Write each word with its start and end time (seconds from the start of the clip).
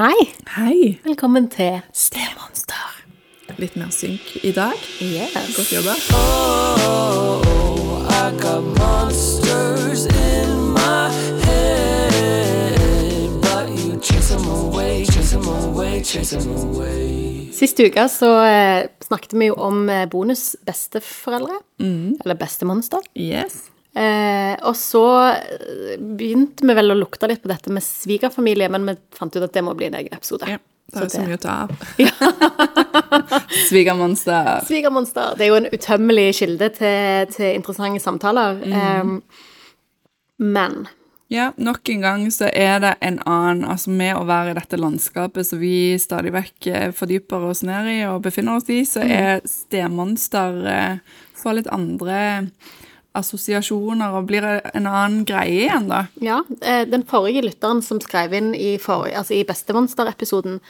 Hei. 0.00 0.32
Hei. 0.56 0.98
Velkommen 1.04 1.50
til 1.52 1.82
Stemonster. 1.92 3.02
Litt 3.60 3.74
mer 3.76 3.90
synk 3.92 4.30
i 4.40 4.48
dag. 4.56 4.72
Yes. 5.04 5.34
Godt 5.52 5.74
jobba. 5.74 5.92
I 8.08 8.30
got 8.40 8.64
monsters 8.78 10.06
in 10.08 10.72
my 10.72 11.12
head, 11.44 13.28
but 13.44 13.68
you 13.76 14.00
chase 14.00 14.32
them 14.32 14.48
away, 14.48 15.04
chase 15.04 15.36
them 15.36 15.44
away, 15.44 16.00
chase 16.00 16.32
them 16.32 16.48
away. 16.48 17.50
Sist 17.52 17.84
uke 17.84 18.08
så 18.08 18.30
eh, 18.46 18.88
snakket 19.04 19.36
vi 19.36 19.50
jo 19.50 19.58
om 19.60 19.84
eh, 19.92 20.08
bonus 20.08 20.56
besteforeldre. 20.64 21.60
Eller 22.24 22.40
bestemonster. 22.40 23.04
Yes. 23.12 23.68
Eh, 23.94 24.54
og 24.68 24.76
så 24.78 25.04
eh, 25.32 25.96
begynte 25.98 26.66
vi 26.66 26.74
vel 26.78 26.94
å 26.94 26.98
lukte 26.98 27.26
litt 27.30 27.42
på 27.42 27.50
dette 27.50 27.72
med 27.74 27.82
svigerfamilie, 27.82 28.68
men 28.70 28.86
vi 28.86 28.94
fant 29.16 29.34
ut 29.34 29.42
at 29.42 29.54
det 29.56 29.64
må 29.66 29.74
bli 29.78 29.88
en 29.88 29.98
egen 29.98 30.14
episode. 30.14 30.46
Ja, 30.46 30.60
det 30.92 30.98
Så 30.98 31.08
jo 31.08 31.10
så 31.16 31.24
mye 31.26 31.38
å 31.38 31.42
ta 31.42 31.56
av. 31.64 31.74
Svigermonster. 33.68 34.52
Svigermonster. 34.68 35.34
Det 35.38 35.46
er 35.46 35.50
jo 35.50 35.58
en 35.58 35.68
utømmelig 35.74 36.28
kilde 36.38 36.70
til, 36.78 37.34
til 37.34 37.58
interessante 37.58 38.02
samtaler. 38.04 38.62
Eh, 38.70 39.14
men 40.40 40.84
Ja, 41.30 41.52
nok 41.56 41.88
en 41.92 42.00
gang 42.02 42.22
så 42.34 42.48
er 42.50 42.80
det 42.82 42.94
en 43.06 43.20
annen 43.28 43.66
Altså 43.68 43.92
med 43.94 44.16
å 44.16 44.24
være 44.26 44.50
i 44.50 44.56
dette 44.56 44.78
landskapet 44.80 45.46
som 45.46 45.60
vi 45.60 45.98
stadig 46.00 46.32
vekk 46.34 46.70
eh, 46.70 46.86
fordyper 46.96 47.44
oss 47.50 47.60
ned 47.66 47.90
i 47.92 47.98
og 48.08 48.22
befinner 48.24 48.58
oss 48.58 48.70
i, 48.72 48.80
så 48.88 49.04
er 49.04 49.42
stemonster 49.46 50.62
eh, 50.66 51.18
for 51.38 51.58
litt 51.58 51.70
andre 51.70 52.48
assosiasjoner 53.18 54.14
og 54.14 54.28
blir 54.28 54.44
en 54.46 54.86
annen 54.86 55.24
greie 55.28 55.64
igjen, 55.64 55.88
da. 55.90 56.04
Ja, 56.22 56.40
eh, 56.62 56.84
den 56.88 57.04
forrige 57.08 57.42
lytteren 57.42 57.82
som 57.82 58.00
skrev 58.02 58.34
inn 58.36 58.52
i, 58.54 58.76
forrige, 58.78 59.18
altså 59.18 59.34
i 59.34 59.46
Bestemonster-episoden, 59.48 60.60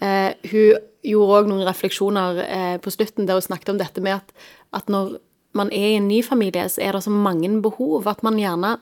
eh, 0.00 0.30
hun 0.52 0.78
gjorde 1.02 1.40
òg 1.40 1.50
noen 1.50 1.66
refleksjoner 1.66 2.42
eh, 2.44 2.76
på 2.82 2.92
slutten 2.94 3.26
der 3.26 3.38
hun 3.38 3.48
snakket 3.48 3.74
om 3.74 3.82
dette 3.82 4.04
med 4.04 4.20
at, 4.20 4.32
at 4.78 4.92
når 4.92 5.18
man 5.58 5.72
er 5.74 5.94
i 5.94 5.98
en 5.98 6.08
ny 6.10 6.22
familie, 6.22 6.68
så 6.70 6.84
er 6.84 6.94
det 6.94 7.02
så 7.06 7.10
mange 7.10 7.50
behov 7.62 8.06
at 8.06 8.22
man 8.22 8.38
gjerne 8.38 8.76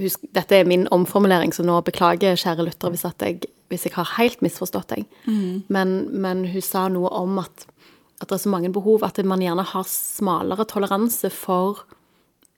husk, 0.00 0.24
Dette 0.34 0.56
er 0.58 0.68
min 0.68 0.88
omformulering, 0.90 1.52
så 1.54 1.62
nå 1.62 1.78
beklager, 1.86 2.34
kjære 2.34 2.66
lytter, 2.66 2.90
hvis, 2.90 3.04
jeg, 3.06 3.44
hvis 3.70 3.84
jeg 3.86 3.94
har 3.94 4.16
helt 4.16 4.42
misforstått 4.42 4.90
deg. 4.90 5.04
Men, 5.70 5.92
men 6.10 6.42
hun 6.50 6.64
sa 6.66 6.88
noe 6.90 7.12
om 7.14 7.38
at, 7.38 7.66
at 8.18 8.26
det 8.26 8.34
er 8.34 8.42
så 8.42 8.50
mange 8.50 8.72
behov 8.74 9.06
at 9.06 9.20
man 9.24 9.44
gjerne 9.44 9.62
har 9.62 9.86
smalere 9.86 10.66
toleranse 10.66 11.30
for 11.30 11.84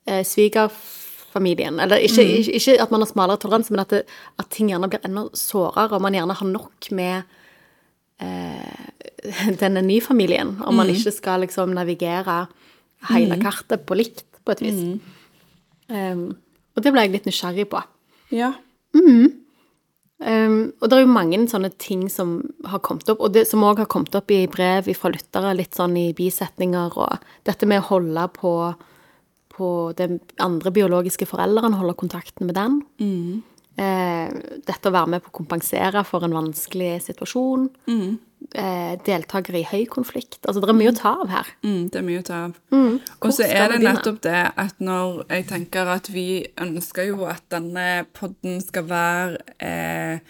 eh, 0.07 0.23
svigerfamilien. 0.27 1.81
Eller 1.83 2.03
ikke, 2.07 2.25
ikke, 2.25 2.59
ikke 2.59 2.77
at 2.83 2.93
man 2.95 3.05
har 3.05 3.11
smalere 3.11 3.43
toleranse, 3.43 3.75
men 3.75 3.85
at, 3.85 3.95
det, 3.95 4.03
at 4.41 4.51
ting 4.55 4.71
gjerne 4.73 4.91
blir 4.91 5.05
enda 5.07 5.27
sårere, 5.37 5.97
og 5.97 6.05
man 6.05 6.17
gjerne 6.17 6.39
har 6.39 6.51
nok 6.51 6.91
med 6.97 7.23
eh, 8.25 9.57
denne 9.62 9.84
nye 9.87 10.05
familien. 10.05 10.57
Om 10.65 10.83
man 10.83 10.93
ikke 10.93 11.15
skal 11.15 11.45
liksom 11.47 11.75
navigere 11.77 12.45
hele 13.11 13.39
kartet 13.43 13.87
på 13.87 13.99
likt, 13.99 14.27
på 14.47 14.55
et 14.55 14.62
vis. 14.62 14.79
Um, 15.87 16.31
og 16.77 16.84
det 16.84 16.93
ble 16.93 17.05
jeg 17.05 17.12
litt 17.15 17.27
nysgjerrig 17.29 17.67
på. 17.71 17.81
Ja. 18.34 18.53
Um, 20.17 20.73
og 20.81 20.89
det 20.89 20.97
er 20.97 21.03
jo 21.05 21.12
mange 21.12 21.39
sånne 21.51 21.71
ting 21.83 22.07
som 22.12 22.39
har 22.67 22.81
kommet 22.84 23.09
opp, 23.12 23.21
og 23.21 23.34
det 23.34 23.45
som 23.51 23.65
òg 23.67 23.83
har 23.84 23.91
kommet 23.93 24.15
opp 24.17 24.33
i 24.33 24.47
brev 24.51 24.89
fra 24.97 25.12
lyttere, 25.12 25.53
litt 25.59 25.77
sånn 25.77 25.97
i 26.01 26.09
bisetninger, 26.17 26.97
og 26.97 27.27
dette 27.49 27.69
med 27.69 27.83
å 27.83 27.89
holde 27.91 28.25
på, 28.37 28.53
på 29.57 29.69
den 29.99 30.19
andre 30.43 30.73
biologiske 30.75 31.29
forelderen, 31.29 31.77
holde 31.79 31.97
kontakten 31.99 32.49
med 32.49 32.59
den. 32.59 32.81
Eh, 33.77 34.29
dette 34.65 34.89
å 34.89 34.95
være 34.95 35.17
med 35.17 35.25
på 35.25 35.33
å 35.33 35.37
kompensere 35.43 36.05
for 36.09 36.25
en 36.25 36.37
vanskelig 36.37 36.95
situasjon. 37.11 37.69
Eh, 38.55 38.95
deltakere 39.05 39.61
i 39.61 39.67
høy 39.67 39.87
konflikt. 39.91 40.39
Altså, 40.47 40.62
det 40.62 40.71
er 40.71 40.79
mye 40.79 40.93
å 40.93 40.97
ta 40.97 41.12
av 41.25 41.29
her. 41.33 41.49
Mm, 41.65 41.91
det 41.93 42.01
er 42.01 42.07
mye 42.07 42.23
å 42.23 42.25
ta 42.25 42.41
av. 42.47 42.57
Hvor 42.71 43.31
Og 43.31 43.34
så 43.34 43.49
er 43.49 43.73
det 43.73 43.81
nettopp 43.83 44.21
det 44.25 44.43
at 44.56 44.81
når 44.81 45.25
jeg 45.33 45.47
tenker 45.50 45.93
at 45.97 46.11
vi 46.12 46.47
ønsker 46.62 47.09
jo 47.11 47.27
at 47.28 47.44
denne 47.53 48.06
podden 48.17 48.61
skal 48.65 48.87
være 48.88 49.41
eh, 49.59 50.21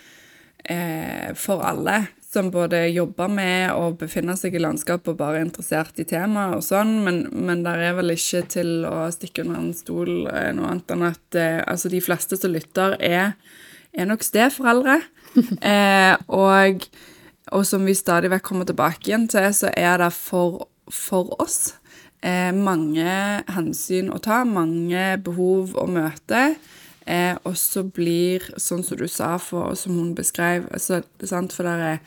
eh, 0.71 1.35
for 1.39 1.67
alle 1.67 2.07
som 2.37 2.53
både 2.53 2.85
jobber 2.93 3.33
med 3.33 3.73
og 3.75 3.99
befinner 4.03 4.37
seg 4.39 4.55
i 4.57 4.63
landskapet 4.63 5.15
og 5.15 5.19
bare 5.21 5.41
er 5.41 5.49
interessert 5.49 5.99
i 6.03 6.07
temaet 6.09 6.59
og 6.59 6.65
sånn, 6.65 6.95
men, 7.07 7.25
men 7.33 7.65
der 7.65 7.83
er 7.89 7.99
vel 7.99 8.13
ikke 8.15 8.45
til 8.53 8.87
å 8.89 9.09
stikke 9.15 9.47
under 9.47 9.63
en 9.63 9.75
stol 9.77 10.29
eh, 10.31 10.53
noe 10.57 10.71
annet 10.75 10.93
enn 10.95 11.09
at 11.09 11.41
eh, 11.41 11.61
altså 11.65 11.93
de 11.93 12.05
fleste 12.05 12.39
som 12.39 12.53
lytter, 12.53 12.97
er, 13.01 13.35
er 13.97 14.11
nok 14.11 14.25
steforeldre. 14.27 15.01
eh, 15.73 16.15
og 16.29 16.89
og 17.55 17.63
som 17.67 17.85
vi 17.87 17.95
stadig 17.95 18.31
vekk 18.33 18.43
kommer 18.47 18.67
tilbake 18.67 19.07
igjen 19.07 19.29
til, 19.31 19.47
så 19.55 19.71
er 19.71 20.01
det 20.03 20.11
for, 20.17 20.67
for 20.91 21.31
oss 21.43 21.77
eh, 22.27 22.51
mange 22.51 23.07
hensyn 23.55 24.11
å 24.11 24.19
ta, 24.23 24.41
mange 24.49 25.13
behov 25.23 25.77
å 25.79 25.87
møte. 25.91 26.57
Eh, 27.07 27.37
og 27.47 27.55
så 27.59 27.85
blir, 27.87 28.43
sånn 28.59 28.83
som 28.83 28.99
du 28.99 29.07
sa, 29.07 29.37
for, 29.39 29.77
som 29.79 29.95
hun 29.95 30.11
beskrev 30.19 30.67
altså, 30.75 31.05
det 31.21 31.31
For 31.31 31.63
der 31.63 31.85
er 31.93 32.01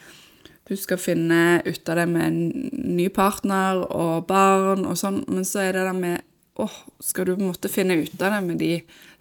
du 0.69 0.75
skal 0.77 1.01
finne 1.01 1.59
ut 1.65 1.89
av 1.89 1.97
det 1.97 2.07
med 2.11 2.25
en 2.27 2.71
ny 2.95 3.07
partner 3.13 3.81
og 3.89 4.27
barn 4.29 4.85
og 4.85 4.97
sånn, 4.99 5.23
men 5.27 5.47
så 5.47 5.63
er 5.65 5.77
det 5.77 5.87
det 5.87 5.95
med 5.97 6.25
åh, 6.59 6.75
skal 6.99 7.29
du 7.29 7.39
måtte 7.39 7.71
finne 7.71 7.95
ut 8.03 8.21
av 8.21 8.35
det 8.35 8.39
med 8.43 8.59
de 8.59 8.73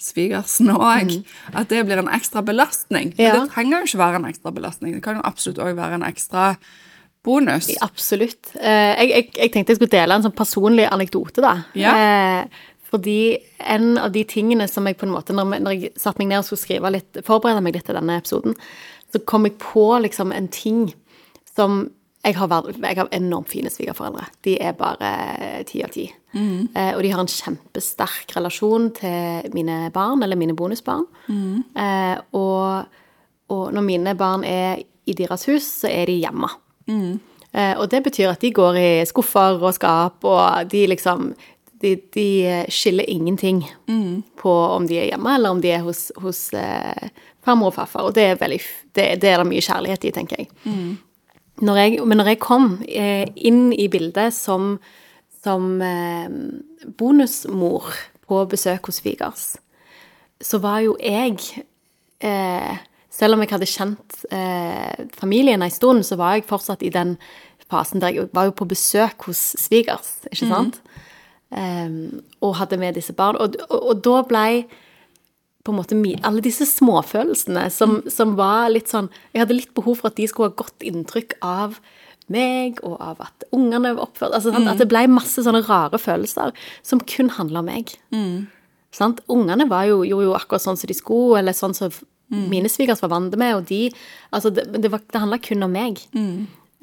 svigersene 0.03 0.75
òg? 0.75 1.13
At 1.55 1.71
det 1.71 1.85
blir 1.87 2.01
en 2.03 2.11
ekstra 2.11 2.43
belastning. 2.43 3.13
Men 3.15 3.37
Det 3.37 3.53
trenger 3.55 3.79
jo 3.79 3.91
ikke 3.91 4.01
være 4.03 4.21
en 4.21 4.29
ekstra 4.31 4.53
belastning. 4.55 4.97
Det 4.97 5.05
kan 5.05 5.21
jo 5.21 5.27
absolutt 5.27 5.61
òg 5.63 5.77
være 5.79 6.01
en 6.01 6.07
ekstra 6.09 6.49
bonus. 7.27 7.71
Absolutt. 7.85 8.53
Eh, 8.59 9.05
jeg, 9.05 9.13
jeg, 9.13 9.29
jeg 9.37 9.55
tenkte 9.55 9.75
jeg 9.75 9.81
skulle 9.81 9.95
dele 9.95 10.19
en 10.19 10.27
sånn 10.27 10.35
personlig 10.35 10.89
anekdote, 10.91 11.45
da. 11.45 11.55
Ja. 11.79 11.95
Eh, 11.95 12.69
fordi 12.89 13.39
en 13.59 13.99
av 14.01 14.15
de 14.15 14.23
tingene 14.27 14.67
som 14.71 14.87
jeg 14.89 14.97
på 14.99 15.07
en 15.07 15.13
måte, 15.13 15.37
når 15.37 15.75
jeg 15.75 15.93
satte 16.01 16.23
meg 16.23 16.31
ned 16.31 16.41
og 16.41 16.49
skulle 16.49 16.65
skrive 16.65 16.95
litt, 16.95 17.21
forberede 17.27 17.63
meg 17.65 17.77
litt 17.77 17.87
til 17.87 17.99
denne 17.99 18.17
episoden, 18.19 18.57
så 19.13 19.21
kom 19.29 19.47
jeg 19.47 19.59
på 19.61 19.85
liksom 20.05 20.33
en 20.37 20.49
ting 20.53 20.89
som 21.59 21.81
jeg 22.27 22.35
har, 22.35 22.51
jeg 22.83 22.97
har 22.99 23.09
enormt 23.15 23.49
fine 23.49 23.71
svigerforeldre. 23.71 24.25
De 24.45 24.57
er 24.61 24.75
bare 24.77 25.11
ti 25.69 25.79
av 25.87 25.93
ti. 25.95 26.09
Eh, 26.75 26.91
og 26.97 27.03
de 27.05 27.13
har 27.15 27.23
en 27.23 27.31
kjempesterk 27.31 28.35
relasjon 28.37 28.91
til 28.99 29.47
mine 29.55 29.91
barn, 29.95 30.23
eller 30.27 30.37
mine 30.37 30.57
bonusbarn. 30.59 31.07
Eh, 31.79 32.17
og, 32.37 32.91
og 33.55 33.65
når 33.73 33.87
mine 33.87 34.15
barn 34.19 34.45
er 34.45 34.83
i 35.09 35.15
deres 35.17 35.47
hus, 35.49 35.69
så 35.85 35.89
er 35.89 36.11
de 36.11 36.19
hjemme. 36.21 36.51
Eh, 37.55 37.75
og 37.81 37.87
det 37.95 38.03
betyr 38.05 38.35
at 38.35 38.43
de 38.45 38.51
går 38.53 38.77
i 38.83 38.91
skuffer 39.09 39.63
og 39.63 39.73
skap, 39.79 40.27
og 40.29 40.69
de 40.75 40.87
liksom 40.95 41.33
De, 41.79 41.93
de 42.11 42.65
skiller 42.75 43.07
ingenting 43.07 43.61
på 44.43 44.51
om 44.51 44.89
de 44.91 44.97
er 44.99 45.13
hjemme, 45.13 45.31
eller 45.37 45.55
om 45.55 45.61
de 45.63 45.69
er 45.71 45.85
hos, 45.87 46.09
hos 46.19 46.41
eh, 46.53 47.05
farmor 47.47 47.71
og 47.71 47.77
farfar. 47.77 48.09
Og 48.09 48.17
det 48.17 48.25
er, 48.33 48.41
veldig, 48.41 48.59
det, 48.99 49.05
det 49.23 49.31
er 49.31 49.39
det 49.39 49.47
mye 49.47 49.63
kjærlighet 49.63 50.05
i, 50.09 50.11
tenker 50.17 50.41
jeg. 50.43 50.49
Når 51.61 51.77
jeg, 51.77 52.07
men 52.07 52.21
når 52.21 52.33
jeg 52.33 52.41
kom 52.43 52.69
eh, 52.87 53.27
inn 53.35 53.73
i 53.75 53.89
bildet 53.91 54.35
som, 54.35 54.77
som 55.43 55.81
eh, 55.83 56.29
bonusmor 56.99 57.89
på 58.29 58.45
besøk 58.51 58.91
hos 58.91 59.01
svigers, 59.03 59.49
så 60.41 60.61
var 60.63 60.85
jo 60.87 60.95
jeg 61.03 61.39
eh, 62.21 62.77
Selv 63.19 63.35
om 63.35 63.41
jeg 63.43 63.51
hadde 63.51 63.67
kjent 63.67 64.17
familien 65.19 65.63
en 65.65 65.73
stund, 65.75 66.05
så 66.07 66.15
var 66.15 66.37
jeg 66.37 66.45
fortsatt 66.47 66.85
i 66.87 66.91
den 66.95 67.17
fasen 67.67 67.99
der 67.99 68.13
jeg 68.15 68.29
var 68.37 68.47
jo 68.47 68.53
på 68.55 68.69
besøk 68.69 69.25
hos 69.27 69.41
svigers, 69.59 70.21
ikke 70.31 70.47
sant? 70.47 70.79
Em, 71.51 72.21
og 72.45 72.55
hadde 72.61 72.79
med 72.79 72.95
disse 72.95 73.13
barna. 73.17 73.41
Og, 73.43 73.57
og, 73.67 73.89
og 73.91 74.05
da 74.05 74.21
blei 74.29 74.53
på 75.69 75.75
en 75.75 75.79
måte 75.83 75.99
alle 76.27 76.41
disse 76.45 76.65
småfølelsene 76.67 77.69
som, 77.75 77.99
som 78.11 78.35
var 78.39 78.71
litt 78.73 78.89
sånn 78.91 79.11
Jeg 79.35 79.45
hadde 79.45 79.57
litt 79.61 79.75
behov 79.77 80.01
for 80.01 80.09
at 80.11 80.17
de 80.19 80.27
skulle 80.31 80.49
ha 80.51 80.57
godt 80.65 80.83
inntrykk 80.89 81.37
av 81.45 81.77
meg, 82.29 82.81
og 82.85 82.99
av 83.01 83.21
at 83.25 83.45
ungene 83.57 83.95
var 83.97 84.03
oppført 84.05 84.35
altså, 84.37 84.51
mm. 84.53 84.67
At 84.75 84.81
det 84.83 84.89
ble 84.91 85.07
masse 85.09 85.41
sånne 85.45 85.63
rare 85.69 85.97
følelser 86.01 86.51
som 86.85 87.01
kun 87.01 87.31
handla 87.39 87.63
om 87.63 87.69
meg. 87.71 87.95
Sant? 88.93 89.21
Ungene 89.33 89.69
var 89.69 89.85
jo, 89.89 90.03
gjorde 90.05 90.27
jo 90.31 90.35
akkurat 90.37 90.65
sånn 90.65 90.77
som 90.81 90.89
de 90.91 90.97
skulle, 90.97 91.39
eller 91.41 91.57
sånn 91.57 91.77
som 91.77 91.93
mine 92.53 92.69
svigers 92.69 93.01
var 93.01 93.09
vant 93.15 93.33
med, 93.41 93.55
og 93.57 93.65
de 93.71 93.87
Altså, 94.33 94.51
det, 94.53 94.67
det, 94.83 94.91
var- 94.93 95.01
det 95.13 95.21
handla 95.23 95.39
kun 95.41 95.63
om 95.65 95.73
meg. 95.73 96.03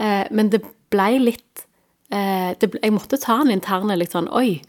Eh, 0.01 0.25
men 0.33 0.49
det 0.49 0.63
ble 0.89 1.19
litt 1.21 1.65
eh, 2.09 2.55
det, 2.57 2.71
ble- 2.73 2.81
Jeg 2.81 2.93
måtte 2.95 3.19
ta 3.21 3.37
en 3.41 3.51
interne 3.53 3.95
litt 3.97 4.11
sånn 4.17 4.27
Oi, 4.33 4.61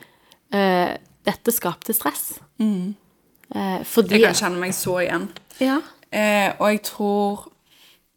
eh, 0.52 0.96
dette 1.24 1.50
skapte 1.56 1.94
stress. 1.96 2.38
Eh, 3.54 3.82
fordi 3.86 4.16
Jeg 4.18 4.22
kan 4.26 4.34
kjenne 4.34 4.58
meg 4.60 4.72
så 4.74 4.96
igjen. 5.04 5.28
Ja. 5.62 5.80
Eh, 6.12 6.52
og 6.58 6.70
jeg 6.72 6.82
tror 6.82 7.52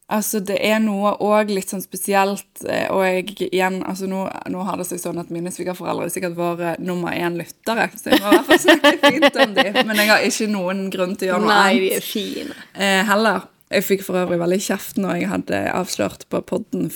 Altså, 0.10 0.40
det 0.42 0.56
er 0.66 0.80
noe 0.81 1.12
òg 1.22 1.52
litt 1.54 1.70
sånn 1.70 1.84
spesielt, 1.84 2.64
eh, 2.66 2.88
og 2.90 3.04
jeg 3.06 3.28
igjen 3.54 3.84
Altså, 3.86 4.08
nå, 4.10 4.24
nå 4.50 4.64
har 4.66 4.80
det 4.81 4.88
seg 4.90 4.98
sånn 5.04 5.20
at 5.22 5.30
mine 5.30 5.52
svigerforeldre 5.54 6.08
er 6.08 6.10
sikkert 6.10 6.34
våre 6.40 6.72
nummer 6.81 7.14
én 7.14 7.38
lyttere, 7.38 7.86
så 7.94 8.10
jeg 8.10 8.24
må 8.24 8.31
i 8.31 8.34
hvert 8.40 8.48
fall 8.48 8.64
snakke 8.64 8.94
fint 9.06 9.38
om 9.44 9.54
dem. 9.54 9.78
Men 9.86 10.02
jeg 10.02 10.10
har 10.10 10.26
ikke 10.26 10.48
noen 10.50 10.81
grunn 10.90 11.14
til 11.16 11.30
å 11.30 11.36
gjøre 11.36 11.44
noe 11.46 11.60
Nei, 11.60 11.78
de 11.84 11.92
er 12.00 12.02
fine. 12.02 12.58
eh, 12.74 13.04
heller. 13.06 13.46
Jeg 13.70 13.86
fikk 13.86 14.02
for 14.08 14.18
øvrig 14.24 14.40
veldig 14.42 14.60
kjeft 14.66 14.98
når 14.98 15.20
jeg 15.20 15.30
hadde 15.30 15.62
avslørt 15.78 16.26
på 16.34 16.42
podden 16.42 16.90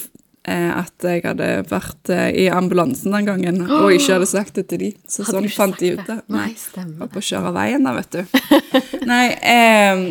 at 0.52 1.06
jeg 1.08 1.24
hadde 1.24 1.48
vært 1.70 2.12
eh, 2.12 2.30
i 2.44 2.50
ambulansen 2.52 3.16
den 3.16 3.30
gangen 3.30 3.62
og 3.64 3.94
ikke 3.96 4.18
hadde 4.18 4.28
sagt 4.28 4.58
det 4.60 4.66
til 4.72 4.82
de. 4.82 4.90
Så 5.08 5.24
Hadde 5.24 5.38
sånn 5.38 5.54
fant 5.56 5.80
de 5.80 5.94
ut 5.96 6.04
det. 6.10 6.20
Nei, 6.34 6.50
stemmer 6.60 7.06
Var 7.06 7.12
på 7.14 7.24
kjøre 7.24 7.54
veien 7.56 7.88
da, 7.88 7.96
vet 7.96 8.18
du. 8.18 8.38
Nei, 9.12 9.26
eh, 9.40 10.04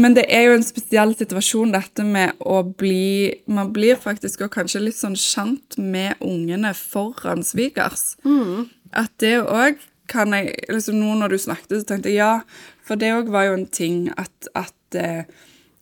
men 0.00 0.16
det 0.16 0.24
er 0.32 0.48
jo 0.48 0.56
en 0.56 0.64
spesiell 0.64 1.12
situasjon 1.18 1.74
dette 1.74 2.06
med 2.08 2.38
å 2.40 2.62
bli 2.64 3.44
Man 3.52 3.74
blir 3.76 4.00
faktisk 4.00 4.46
også 4.46 4.54
kanskje 4.56 4.86
litt 4.86 4.96
sånn 4.96 5.18
kjent 5.20 5.76
med 5.76 6.20
ungene 6.24 6.72
foran 6.78 7.44
svigers. 7.44 8.14
Mm. 8.24 8.70
At 8.96 9.12
det 9.20 9.36
òg 9.42 9.82
kan 10.08 10.32
jeg 10.36 10.56
liksom 10.68 10.98
Nå 11.00 11.14
når 11.20 11.34
du 11.34 11.40
snakket, 11.40 11.80
så 11.80 11.88
tenkte 11.88 12.12
jeg 12.12 12.20
ja, 12.20 12.40
for 12.84 13.00
det 13.00 13.12
òg 13.16 13.30
var 13.32 13.48
jo 13.48 13.58
en 13.58 13.68
ting 13.68 14.08
at, 14.20 14.48
at 14.56 14.98
eh, 15.00 15.28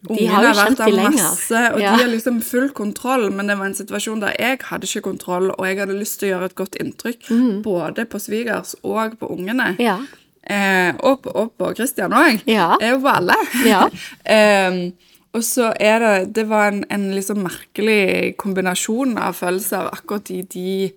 De 0.09 0.27
har 0.27 0.43
jo 0.43 0.53
kjent 0.59 0.81
de 0.81 0.91
lenger. 0.91 1.13
masse, 1.13 1.61
og 1.75 1.81
Ja. 1.81 1.93
de 1.97 2.03
har 2.03 2.11
liksom 2.11 2.41
full 2.43 2.71
kontroll, 2.71 3.31
men 3.31 3.47
det 3.47 3.59
var 3.59 3.67
en 3.67 3.75
situasjon 3.75 4.21
der 4.21 4.33
jeg 4.39 4.59
hadde 4.65 4.87
ikke 4.89 5.03
kontroll, 5.03 5.51
og 5.51 5.67
jeg 5.67 5.79
hadde 5.79 5.99
lyst 5.99 6.19
til 6.19 6.29
å 6.29 6.33
gjøre 6.35 6.45
et 6.51 6.55
godt 6.59 6.75
inntrykk 6.81 7.63
både 7.63 8.05
på 8.11 8.19
svigers 8.19 8.75
og 8.83 9.19
på 9.21 9.31
ungene. 9.31 9.77
Mm. 9.77 9.81
Ja. 9.81 9.99
Eh, 10.43 10.93
og, 11.07 11.27
og 11.37 11.53
på 11.57 11.75
Christian 11.77 12.11
òg. 12.11 12.43
Ja. 12.51 12.77
Eh, 12.83 12.99
på 12.99 13.07
alle. 13.09 13.37
Ja. 13.65 13.85
eh, 14.27 14.91
og 15.33 15.41
så 15.47 15.73
er 15.81 15.99
det 16.03 16.35
Det 16.35 16.49
var 16.49 16.69
en, 16.73 16.85
en 16.91 17.15
liksom 17.15 17.39
merkelig 17.47 18.37
kombinasjon 18.37 19.17
av 19.19 19.33
følelser 19.39 19.89
akkurat 19.93 20.31
i 20.31 20.43
de, 20.43 20.93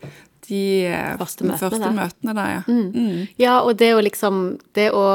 de 0.50 0.62
eh, 0.89 1.12
Første 1.19 1.47
møtene 1.47 1.59
første 1.59 1.92
møtene 1.95 2.38
der, 2.38 2.53
ja. 2.56 2.63
Mm. 2.68 3.27
Ja, 3.42 3.57
og 3.62 3.75
det 3.81 3.92
å 3.95 4.03
liksom 4.03 4.45
Det 4.75 4.89
å 4.95 5.06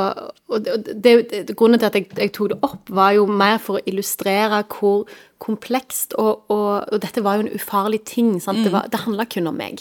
og 0.50 0.66
det, 0.66 1.14
det, 1.30 1.54
Grunnen 1.54 1.80
til 1.80 1.88
at 1.88 1.96
jeg, 1.98 2.08
jeg 2.18 2.32
tok 2.34 2.52
det 2.52 2.60
opp, 2.66 2.90
var 2.90 3.14
jo 3.14 3.26
mer 3.30 3.58
for 3.62 3.78
å 3.78 3.84
illustrere 3.86 4.64
hvor 4.66 5.04
komplekst 5.40 6.12
og, 6.20 6.42
og, 6.52 6.90
og 6.92 7.00
dette 7.00 7.22
var 7.24 7.38
jo 7.38 7.46
en 7.46 7.54
ufarlig 7.56 8.02
ting. 8.08 8.34
Sant? 8.44 8.60
Det, 8.64 8.72
var, 8.74 8.90
det 8.92 9.00
handla 9.06 9.24
kun 9.30 9.48
om 9.48 9.56
meg. 9.56 9.80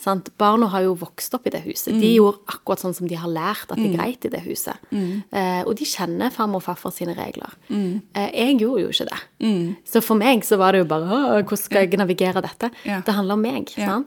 Sant? 0.00 0.30
Barna 0.38 0.68
har 0.70 0.84
jo 0.86 0.94
vokst 1.00 1.34
opp 1.34 1.48
i 1.48 1.52
det 1.54 1.64
huset. 1.64 1.96
De 1.98 2.12
gjorde 2.14 2.44
akkurat 2.52 2.84
sånn 2.84 2.94
som 2.94 3.08
de 3.10 3.18
har 3.18 3.30
lært 3.32 3.72
at 3.72 3.80
det 3.80 3.88
er 3.88 3.96
greit 3.96 4.28
i 4.28 4.30
det 4.30 4.44
huset. 4.46 4.78
Eh, 4.94 5.62
og 5.64 5.74
de 5.80 5.88
kjenner 5.88 6.30
farmor 6.34 6.62
og 6.62 6.66
farfar 6.68 6.94
sine 6.94 7.16
regler. 7.18 7.56
Eh, 7.72 8.28
jeg 8.30 8.60
gjorde 8.62 8.84
jo 8.84 8.92
ikke 8.94 9.08
det. 9.10 9.22
Så 9.90 10.04
for 10.04 10.20
meg 10.20 10.46
så 10.46 10.60
var 10.60 10.76
det 10.76 10.84
jo 10.84 10.90
bare 10.92 11.42
Hvordan 11.42 11.60
skal 11.64 11.88
jeg 11.88 11.98
navigere 11.98 12.44
dette? 12.44 12.70
Ja. 12.86 13.00
Det 13.04 13.16
handler 13.16 13.40
om 13.40 13.42
meg. 13.48 13.74
Ja. 13.80 13.98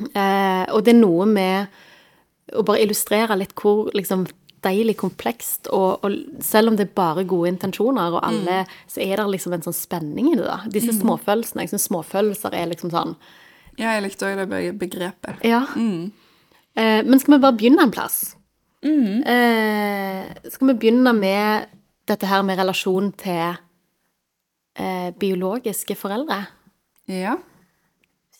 Eh, 0.00 0.64
og 0.74 0.80
det 0.84 0.94
er 0.94 1.00
noe 1.00 1.26
med 1.30 1.76
å 2.54 2.64
bare 2.66 2.82
illustrere 2.84 3.36
litt 3.38 3.54
hvor 3.58 3.92
liksom 3.94 4.26
deilig 4.64 4.96
komplekst, 4.96 5.68
og, 5.76 6.04
og 6.04 6.42
selv 6.44 6.72
om 6.72 6.76
det 6.78 6.86
er 6.86 6.96
bare 6.96 7.26
gode 7.28 7.50
intensjoner, 7.52 8.16
og 8.16 8.24
alle, 8.24 8.62
så 8.88 9.02
er 9.04 9.20
det 9.20 9.26
liksom 9.34 9.56
en 9.56 9.64
sånn 9.66 9.76
spenning 9.76 10.30
i 10.32 10.36
det, 10.38 10.46
da. 10.46 10.62
Disse 10.72 10.94
småfølelsene. 10.96 11.66
Jeg 11.66 11.74
syns 11.74 11.88
småfølelser 11.90 12.56
er 12.56 12.70
liksom 12.72 12.92
sånn 12.94 13.16
ja, 13.74 13.96
jeg 13.96 14.04
likte 14.04 14.28
òg 14.28 14.38
det 14.38 14.60
begrepet. 14.78 15.40
Ja. 15.42 15.64
Eh, 16.78 17.00
men 17.02 17.18
skal 17.18 17.36
vi 17.36 17.42
bare 17.42 17.56
begynne 17.58 17.82
en 17.82 17.94
plass? 17.94 18.36
Eh, 18.84 20.50
skal 20.52 20.70
vi 20.70 20.76
begynne 20.76 21.14
med 21.16 21.72
dette 22.06 22.28
her 22.28 22.44
med 22.46 22.60
relasjon 22.60 23.10
til 23.18 23.56
eh, 24.78 25.10
biologiske 25.18 25.96
foreldre? 25.98 26.44
Ja. 27.10 27.38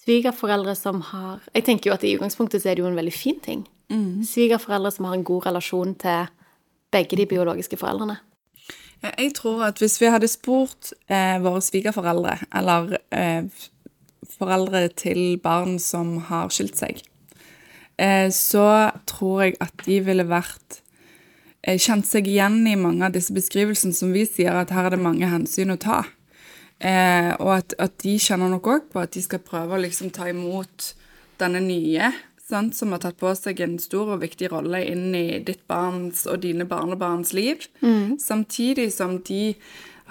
Svigerforeldre 0.04 0.74
som 0.76 1.00
har 1.00 1.40
Jeg 1.54 1.64
tenker 1.64 1.90
jo 1.90 1.94
at 1.96 2.04
i 2.04 2.14
utgangspunktet 2.16 2.62
så 2.62 2.70
er 2.70 2.76
det 2.76 2.84
jo 2.84 2.90
en 2.90 2.98
veldig 2.98 3.14
fin 3.14 3.40
ting. 3.40 3.64
Svigerforeldre 4.24 4.92
som 4.92 5.08
har 5.08 5.16
en 5.16 5.24
god 5.24 5.46
relasjon 5.46 5.94
til 6.00 6.26
begge 6.92 7.16
de 7.16 7.26
biologiske 7.26 7.76
foreldrene. 7.76 8.18
Jeg 9.04 9.34
tror 9.36 9.64
at 9.66 9.80
hvis 9.82 9.98
vi 10.00 10.08
hadde 10.08 10.28
spurt 10.28 10.92
eh, 11.12 11.36
våre 11.44 11.60
svigerforeldre, 11.60 12.38
eller 12.56 12.96
eh, 13.12 13.44
foreldre 14.38 14.88
til 14.96 15.36
barn 15.42 15.76
som 15.82 16.16
har 16.30 16.48
skilt 16.54 16.78
seg, 16.80 17.02
eh, 18.00 18.30
så 18.32 18.90
tror 19.10 19.42
jeg 19.44 19.58
at 19.60 19.84
de 19.84 19.98
ville 20.06 20.24
vært 20.30 20.80
eh, 21.66 21.76
kjent 21.76 22.08
seg 22.08 22.30
igjen 22.30 22.62
i 22.70 22.78
mange 22.80 23.04
av 23.04 23.12
disse 23.12 23.34
beskrivelsene 23.36 23.92
som 23.92 24.14
vi 24.16 24.24
sier, 24.28 24.56
at 24.56 24.72
her 24.72 24.88
er 24.88 24.96
det 24.96 25.04
mange 25.04 25.28
hensyn 25.28 25.74
å 25.74 25.80
ta. 25.80 26.04
Eh, 26.84 27.30
og 27.40 27.50
at, 27.56 27.74
at 27.80 27.96
de 28.04 28.18
kjenner 28.20 28.50
nok 28.52 28.68
òg 28.68 28.88
på 28.92 29.00
at 29.00 29.14
de 29.16 29.22
skal 29.24 29.40
prøve 29.40 29.76
å 29.76 29.80
liksom 29.80 30.12
ta 30.12 30.28
imot 30.28 30.90
denne 31.40 31.62
nye, 31.64 32.10
sant, 32.44 32.76
som 32.76 32.92
har 32.92 33.00
tatt 33.00 33.16
på 33.18 33.30
seg 33.38 33.62
en 33.64 33.78
stor 33.80 34.12
og 34.14 34.20
viktig 34.22 34.50
rolle 34.52 34.82
inn 34.84 35.14
i 35.16 35.40
ditt 35.46 35.62
barns 35.70 36.26
og 36.28 36.42
dine 36.44 36.66
barnebarns 36.68 37.32
liv. 37.32 37.64
Samtidig 38.20 38.90
som 38.92 39.16
de 39.24 39.54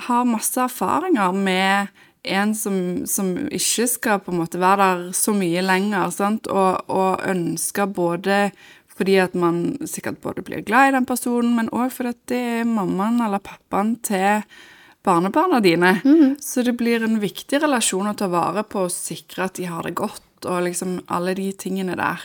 har 0.08 0.26
masse 0.26 0.58
erfaringer 0.58 1.38
med 1.38 1.94
en 2.24 2.56
som, 2.56 3.06
som 3.06 3.34
ikke 3.52 3.88
skal 3.92 4.22
på 4.24 4.34
en 4.34 4.40
måte 4.42 4.60
være 4.62 4.82
der 4.82 5.12
så 5.14 5.36
mye 5.36 5.62
lenger, 5.62 6.10
sant, 6.16 6.48
og, 6.48 6.88
og 6.90 7.22
ønsker 7.30 7.92
både 7.92 8.48
fordi 8.94 9.16
at 9.22 9.34
man 9.38 9.88
sikkert 9.90 10.20
både 10.22 10.44
blir 10.46 10.62
glad 10.66 10.90
i 10.92 10.94
den 10.98 11.06
personen, 11.10 11.56
men 11.58 11.72
òg 11.74 11.90
fordi 11.94 12.14
at 12.14 12.22
det 12.30 12.42
er 12.60 12.70
mammaen 12.70 13.22
eller 13.26 13.42
pappaen 13.42 13.96
til 14.06 14.44
barnebarna 15.04 15.60
dine. 15.64 15.96
Så 16.42 16.64
det 16.64 16.78
blir 16.80 17.04
en 17.04 17.20
viktig 17.22 17.62
relasjon 17.64 18.10
å 18.10 18.18
ta 18.18 18.30
vare 18.32 18.66
på 18.68 18.88
og 18.88 18.94
sikre 18.94 19.48
at 19.48 19.60
de 19.60 19.68
har 19.70 19.88
det 19.88 19.96
godt, 20.00 20.46
og 20.48 20.66
liksom 20.68 21.02
alle 21.14 21.36
de 21.38 21.50
tingene 21.60 21.98
der. 22.00 22.24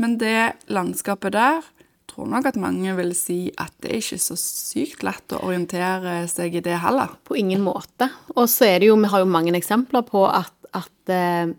Men 0.00 0.16
det 0.20 0.68
landskapet 0.72 1.34
der 1.36 1.64
tror 2.10 2.28
nok 2.30 2.48
at 2.50 2.58
mange 2.60 2.92
vil 2.98 3.12
si 3.16 3.38
at 3.60 3.72
det 3.82 3.92
er 3.92 4.00
ikke 4.02 4.20
så 4.22 4.36
sykt 4.40 5.04
lett 5.06 5.34
å 5.36 5.42
orientere 5.46 6.24
seg 6.30 6.56
i 6.58 6.64
det 6.64 6.78
heller. 6.82 7.14
På 7.24 7.36
ingen 7.38 7.62
måte. 7.64 8.10
Og 8.34 8.48
så 8.50 8.66
er 8.70 8.80
det 8.80 8.90
jo, 8.90 8.98
vi 9.00 9.10
har 9.12 9.22
jo 9.22 9.30
mange 9.30 9.54
eksempler 9.56 10.04
på 10.08 10.24
at, 10.26 10.52
at 10.76 11.12
eh, 11.14 11.52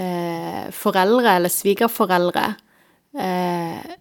eh, 0.00 0.66
foreldre 0.74 1.36
eller 1.38 1.52
svigerforeldre 1.52 2.46
eh, 3.14 3.94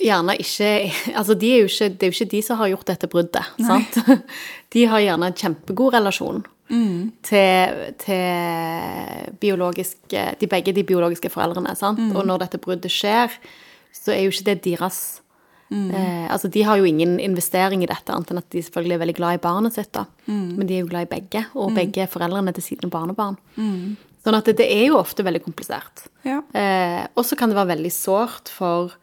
gjerne 0.00 0.36
ikke 0.40 0.70
Altså, 1.18 1.36
de 1.38 1.52
er 1.54 1.62
jo 1.64 1.70
ikke, 1.70 1.88
det 1.94 2.06
er 2.06 2.12
jo 2.12 2.16
ikke 2.18 2.32
de 2.34 2.42
som 2.46 2.60
har 2.60 2.72
gjort 2.72 2.92
dette 2.92 3.10
bruddet, 3.10 3.52
sant? 3.60 4.00
De 4.74 4.84
har 4.86 5.02
gjerne 5.02 5.30
en 5.30 5.38
kjempegod 5.38 5.96
relasjon 5.96 6.44
til, 7.26 7.80
til 7.98 9.32
biologiske 9.42 10.20
De 10.38 10.46
begge 10.46 10.74
de 10.76 10.84
biologiske 10.86 11.32
foreldrene, 11.32 11.74
sant? 11.78 11.98
Og 12.14 12.22
når 12.28 12.44
dette 12.44 12.60
bruddet 12.62 12.92
skjer, 12.94 13.34
så 13.90 14.14
er 14.14 14.22
jo 14.22 14.30
ikke 14.30 14.52
det 14.52 14.60
deres 14.68 15.00
Eh, 15.70 16.32
altså, 16.32 16.48
De 16.48 16.62
har 16.66 16.76
jo 16.80 16.84
ingen 16.84 17.20
investering 17.22 17.82
i 17.84 17.88
dette, 17.88 18.10
annet 18.10 18.32
enn 18.32 18.40
at 18.40 18.48
de 18.50 18.62
selvfølgelig 18.66 18.96
er 18.96 19.02
veldig 19.04 19.16
glad 19.18 19.36
i 19.38 19.42
barnet 19.42 19.76
sitt. 19.76 19.92
da. 19.94 20.06
Men 20.26 20.66
de 20.66 20.76
er 20.76 20.82
jo 20.82 20.90
glad 20.90 21.06
i 21.06 21.10
begge, 21.12 21.44
og 21.54 21.74
begge 21.76 22.02
er 22.02 22.10
foreldrene 22.10 22.54
til 22.56 22.66
sine 22.66 22.90
barnebarn. 22.90 23.36
Sånn 24.20 24.36
at 24.36 24.50
det, 24.50 24.56
det 24.58 24.66
er 24.68 24.88
jo 24.90 24.98
ofte 24.98 25.24
veldig 25.24 25.42
komplisert. 25.44 26.08
Ja. 26.26 26.40
Eh, 26.52 27.06
og 27.14 27.24
så 27.24 27.38
kan 27.38 27.48
det 27.48 27.56
være 27.56 27.76
veldig 27.76 27.92
sårt 27.94 28.50
for 28.52 28.96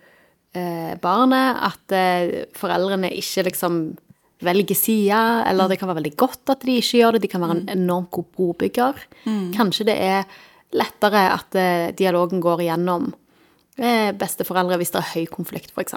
barnet 1.02 1.62
at 1.70 1.96
eh, 1.96 2.44
foreldrene 2.58 3.12
ikke 3.16 3.48
liksom 3.50 3.80
velger 4.46 4.78
side, 4.78 5.22
eller 5.50 5.70
det 5.72 5.80
kan 5.82 5.90
være 5.90 6.02
veldig 6.04 6.18
godt 6.20 6.52
at 6.54 6.66
de 6.66 6.78
ikke 6.78 7.00
gjør 7.00 7.16
det. 7.16 7.24
De 7.26 7.32
kan 7.32 7.42
være 7.42 7.56
en 7.58 7.72
enormt 7.74 8.12
god 8.14 8.28
brobygger. 8.38 9.00
Kanskje 9.56 9.88
det 9.90 9.98
er 9.98 10.28
lettere 10.76 11.24
at 11.34 11.56
eh, 11.58 11.88
dialogen 11.98 12.42
går 12.44 12.66
igjennom 12.66 13.10
eh, 13.78 14.12
besteforeldre 14.18 14.80
hvis 14.82 14.92
det 14.94 15.02
er 15.02 15.12
høy 15.14 15.26
konflikt, 15.32 15.72
f.eks. 15.74 15.96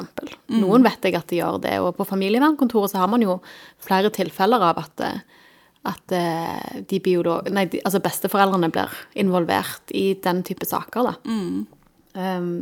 Noen 0.54 0.86
vet 0.86 1.04
jeg 1.04 1.18
at 1.18 1.28
de 1.30 1.40
gjør 1.40 1.60
det, 1.64 1.76
og 1.82 1.96
på 1.98 2.06
familievernkontoret 2.08 2.92
så 2.92 3.02
har 3.02 3.10
man 3.12 3.24
jo 3.24 3.40
flere 3.82 4.12
tilfeller 4.14 4.62
av 4.70 4.82
at, 4.84 5.04
eh, 5.06 5.46
at 5.90 6.16
eh, 6.16 6.82
de 6.90 7.02
biolog... 7.02 7.50
Nei, 7.52 7.66
de, 7.72 7.82
altså 7.84 8.02
besteforeldrene 8.04 8.70
blir 8.72 8.94
involvert 9.20 9.94
i 9.96 10.12
den 10.22 10.44
type 10.46 10.68
saker, 10.68 11.10
da. 11.10 11.16
Um, 12.10 12.54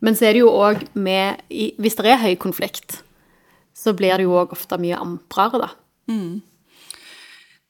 men 0.00 0.16
så 0.16 0.28
er 0.28 0.36
det 0.36 0.42
jo 0.42 0.52
òg 0.52 0.82
med 0.96 1.42
i, 1.52 1.72
Hvis 1.80 1.98
det 1.98 2.08
er 2.08 2.22
høy 2.22 2.34
konflikt, 2.40 3.02
så 3.76 3.94
blir 3.96 4.16
det 4.16 4.26
jo 4.28 4.38
òg 4.40 4.54
ofte 4.56 4.78
mye 4.80 4.98
amprere, 5.00 5.60
da. 5.62 5.70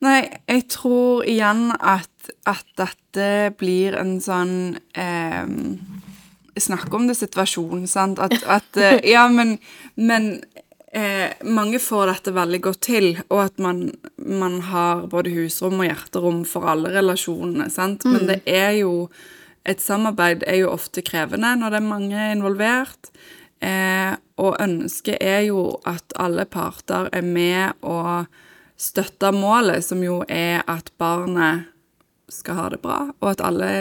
Nei, 0.01 0.21
jeg 0.49 0.65
tror 0.73 1.27
igjen 1.29 1.69
at, 1.77 2.31
at 2.49 2.65
dette 2.81 3.53
blir 3.61 3.99
en 4.01 4.17
sånn 4.25 4.79
eh, 4.97 5.45
Snakk 6.61 6.93
om 6.97 7.07
det 7.09 7.19
situasjonen, 7.19 7.87
sant? 7.89 8.21
At, 8.23 8.41
at 8.49 8.81
eh, 8.81 8.99
Ja, 9.15 9.27
men, 9.33 9.59
men 10.01 10.33
eh, 10.93 11.37
mange 11.45 11.79
får 11.83 12.15
dette 12.15 12.35
veldig 12.37 12.63
godt 12.65 12.81
til, 12.89 13.11
og 13.29 13.45
at 13.45 13.61
man, 13.63 13.91
man 14.17 14.59
har 14.71 15.05
både 15.13 15.35
husrom 15.37 15.83
og 15.83 15.91
hjerterom 15.91 16.43
for 16.49 16.69
alle 16.73 16.93
relasjonene, 16.97 17.69
sant? 17.73 18.09
Men 18.09 18.27
det 18.31 18.41
er 18.49 18.81
jo 18.81 18.95
Et 19.69 19.81
samarbeid 19.83 20.45
er 20.49 20.63
jo 20.63 20.73
ofte 20.73 21.03
krevende 21.05 21.53
når 21.59 21.73
det 21.73 21.81
er 21.81 21.89
mange 21.89 22.27
involvert. 22.33 23.11
Eh, 23.61 24.15
og 24.41 24.57
ønsket 24.63 25.21
er 25.21 25.45
jo 25.51 25.65
at 25.89 26.15
alle 26.17 26.47
parter 26.49 27.11
er 27.13 27.27
med 27.27 27.77
og 27.85 28.31
støtter 28.81 29.37
målet, 29.37 29.85
som 29.85 30.01
jo 30.01 30.23
er 30.29 30.65
at 30.71 30.89
barnet 30.99 31.69
skal 32.33 32.57
ha 32.57 32.69
det 32.73 32.81
bra, 32.81 33.03
og 33.21 33.33
at 33.35 33.43
alle 33.45 33.73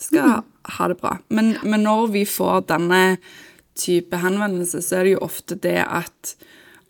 skal 0.00 0.40
ha 0.78 0.88
det 0.88 0.96
bra. 1.02 1.18
Men, 1.28 1.58
men 1.66 1.84
når 1.84 2.06
vi 2.14 2.24
får 2.24 2.64
denne 2.70 3.18
type 3.76 4.16
henvendelse, 4.16 4.80
så 4.80 5.00
er 5.00 5.04
det 5.04 5.16
jo 5.18 5.26
ofte 5.26 5.58
det 5.60 5.82
at 5.84 6.36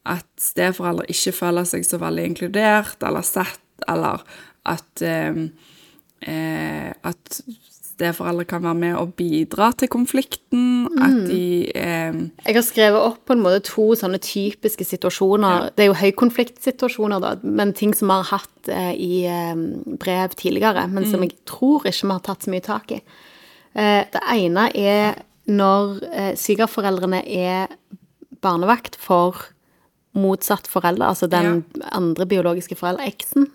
at 0.07 0.27
steforeldre 0.39 1.09
ikke 1.11 1.35
føler 1.35 1.67
seg 1.69 1.87
så 1.87 1.99
veldig 1.99 2.29
inkludert 2.31 3.03
eller 3.07 3.27
sett, 3.27 3.63
eller 3.91 4.23
at 4.67 5.03
eh, 5.05 5.43
eh, 6.23 6.93
At 7.03 7.41
steforeldre 7.97 8.45
kan 8.49 8.65
være 8.65 8.79
med 8.79 8.97
og 9.01 9.15
bidra 9.17 9.71
til 9.79 9.89
konflikten. 9.93 10.87
At 11.01 11.17
de 11.31 11.71
eh, 11.73 12.19
Jeg 12.47 12.57
har 12.59 12.65
skrevet 12.65 13.01
opp 13.01 13.23
på 13.27 13.37
en 13.37 13.43
måte 13.45 13.65
to 13.67 13.89
sånne 13.99 14.21
typiske 14.23 14.85
situasjoner. 14.85 15.71
Det 15.77 15.87
er 15.87 15.91
jo 15.91 16.01
høykonfliktsituasjoner, 16.03 17.23
da, 17.25 17.35
men 17.43 17.73
ting 17.77 17.95
som 17.97 18.13
vi 18.13 18.19
har 18.21 18.31
hatt 18.35 18.73
eh, 18.73 18.93
i 18.95 19.23
eh, 19.31 19.65
brev 19.97 20.37
tidligere, 20.37 20.87
men 20.93 21.09
som 21.09 21.25
jeg 21.25 21.37
tror 21.49 21.89
ikke 21.89 22.07
vi 22.11 22.13
har 22.13 22.25
tatt 22.29 22.47
så 22.47 22.53
mye 22.53 22.67
tak 22.67 22.99
i. 22.99 23.01
Eh, 23.77 24.03
det 24.13 24.25
ene 24.37 24.71
er 24.77 25.21
når 25.47 26.01
eh, 26.11 26.33
svigerforeldrene 26.39 27.23
er 27.25 27.71
barnevakt 28.45 28.99
for 29.01 29.49
motsatt 30.17 30.69
forelder, 30.71 31.11
altså 31.13 31.29
den 31.29 31.65
andre 31.93 32.27
biologiske 32.29 32.77
forelder, 32.79 33.09
eksen. 33.09 33.51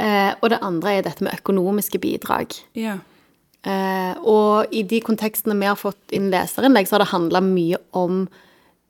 Eh, 0.00 0.32
og 0.40 0.50
det 0.52 0.60
andre 0.64 0.94
er 0.94 1.06
dette 1.06 1.24
med 1.26 1.34
økonomiske 1.36 1.98
bidrag. 2.00 2.54
Ja. 2.78 3.00
Eh, 3.60 4.14
og 4.24 4.72
i 4.72 4.82
de 4.88 5.02
kontekstene 5.04 5.58
vi 5.58 5.68
har 5.68 5.76
fått 5.76 6.14
inn 6.16 6.30
leserinnlegg, 6.32 6.88
så 6.88 6.96
har 6.96 7.04
det 7.04 7.12
handla 7.12 7.42
mye 7.44 7.80
om 7.96 8.24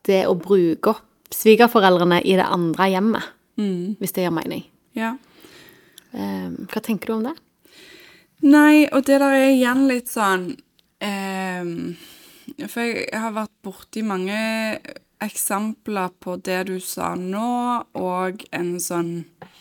det 0.07 0.23
å 0.31 0.37
bruke 0.39 0.95
opp 0.95 1.07
svigerforeldrene 1.35 2.21
i 2.27 2.37
det 2.39 2.47
andre 2.47 2.89
hjemmet. 2.91 3.27
Hvis 4.01 4.15
det 4.17 4.25
gir 4.25 4.35
mening. 4.35 4.65
ja. 4.99 5.17
Eh, 6.11 6.49
hva 6.67 6.81
tenker 6.83 7.07
du 7.07 7.13
om 7.15 7.27
det? 7.29 7.37
Nei, 8.43 8.89
og 8.91 9.05
det 9.07 9.21
der 9.21 9.37
er 9.37 9.51
igjen 9.53 9.85
litt 9.87 10.09
sånn 10.11 10.49
ehm, 11.05 11.93
For 12.67 12.83
jeg 12.83 13.21
har 13.21 13.37
vært 13.37 13.53
borti 13.63 14.03
mange 14.03 14.41
eksempler 15.23 16.11
på 16.19 16.35
det 16.43 16.65
du 16.73 16.81
sa 16.83 17.13
nå, 17.15 17.85
og 17.95 18.43
en 18.57 18.73
sånn 18.83 19.13
eh, 19.45 19.61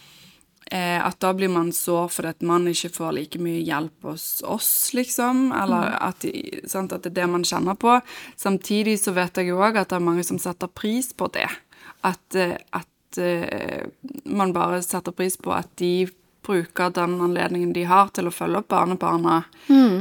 At 0.71 1.17
da 1.23 1.31
blir 1.33 1.49
man 1.49 1.71
sår 1.73 2.11
fordi 2.13 2.29
at 2.29 2.43
man 2.45 2.67
ikke 2.69 2.91
får 2.93 3.15
like 3.17 3.39
mye 3.41 3.63
hjelp 3.65 4.05
hos 4.05 4.43
oss, 4.45 4.91
liksom. 4.93 5.47
Eller 5.57 5.95
at, 5.97 6.25
sant, 6.69 6.93
at 6.93 7.07
det 7.07 7.09
er 7.09 7.23
det 7.23 7.29
man 7.31 7.45
kjenner 7.47 7.73
på. 7.79 7.95
Samtidig 8.37 8.99
så 9.01 9.15
vet 9.17 9.39
jeg 9.41 9.49
jo 9.49 9.57
òg 9.65 9.79
at 9.81 9.89
det 9.89 9.97
er 9.97 10.05
mange 10.05 10.25
som 10.27 10.37
setter 10.37 10.69
pris 10.69 11.09
på 11.17 11.25
det. 11.33 11.47
At, 12.05 12.21
eh, 12.37 12.53
at 12.77 13.17
eh, 13.17 13.89
man 14.29 14.53
bare 14.53 14.83
setter 14.85 15.15
pris 15.15 15.39
på 15.41 15.55
at 15.57 15.71
de 15.81 16.05
bruker 16.45 16.93
den 16.95 17.17
anledningen 17.21 17.73
de 17.73 17.83
har 17.89 18.13
til 18.15 18.29
å 18.29 18.33
følge 18.33 18.61
opp 18.61 18.69
barnebarna, 18.71 19.43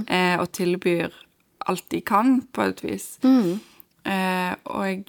eh, 0.08 0.36
og 0.40 0.52
tilbyr 0.56 1.12
alt 1.68 1.88
de 1.92 2.00
kan, 2.00 2.38
på 2.52 2.62
et 2.68 2.84
vis. 2.84 3.08
Eh, 4.04 4.54
og 4.64 4.84
Jeg 4.86 5.04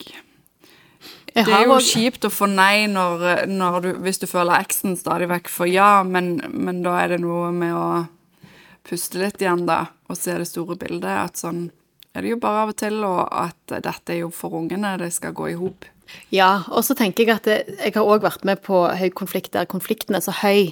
det 1.35 1.45
er 1.47 1.65
jo 1.67 1.79
kjipt 1.83 2.25
å 2.27 2.31
få 2.33 2.47
nei 2.49 2.87
når, 2.91 3.45
når 3.49 3.79
du, 3.83 3.89
hvis 4.05 4.21
du 4.21 4.27
føler 4.29 4.61
eksen 4.63 4.97
stadig 4.99 5.29
vekk 5.31 5.51
for 5.51 5.69
ja, 5.69 6.01
men, 6.03 6.37
men 6.49 6.81
da 6.85 6.95
er 7.03 7.15
det 7.15 7.21
noe 7.23 7.51
med 7.55 7.75
å 7.75 7.89
puste 8.89 9.21
litt 9.21 9.41
igjen, 9.41 9.67
da, 9.69 9.83
og 10.09 10.17
se 10.17 10.33
det 10.39 10.47
store 10.49 10.77
bildet. 10.79 11.11
At 11.11 11.39
sånn 11.41 11.67
er 12.17 12.25
det 12.25 12.33
jo 12.33 12.41
bare 12.41 12.65
av 12.65 12.73
og 12.73 12.79
til, 12.81 13.03
og 13.05 13.21
at 13.29 13.77
dette 13.85 14.15
er 14.15 14.23
jo 14.23 14.33
for 14.33 14.57
ungene, 14.57 14.97
det 15.01 15.11
skal 15.13 15.35
gå 15.37 15.51
i 15.51 15.57
hop. 15.59 15.85
Ja, 16.33 16.63
og 16.73 16.81
så 16.87 16.95
tenker 16.97 17.21
jeg 17.21 17.35
at 17.35 17.45
det, 17.45 17.57
jeg 17.77 17.93
har 17.93 18.07
òg 18.09 18.23
vært 18.25 18.41
med 18.47 18.63
på 18.65 18.81
høy 18.97 19.11
konflikt 19.13 19.53
der 19.53 19.67
konflikten 19.69 20.17
er 20.17 20.23
så 20.25 20.33
høy 20.39 20.71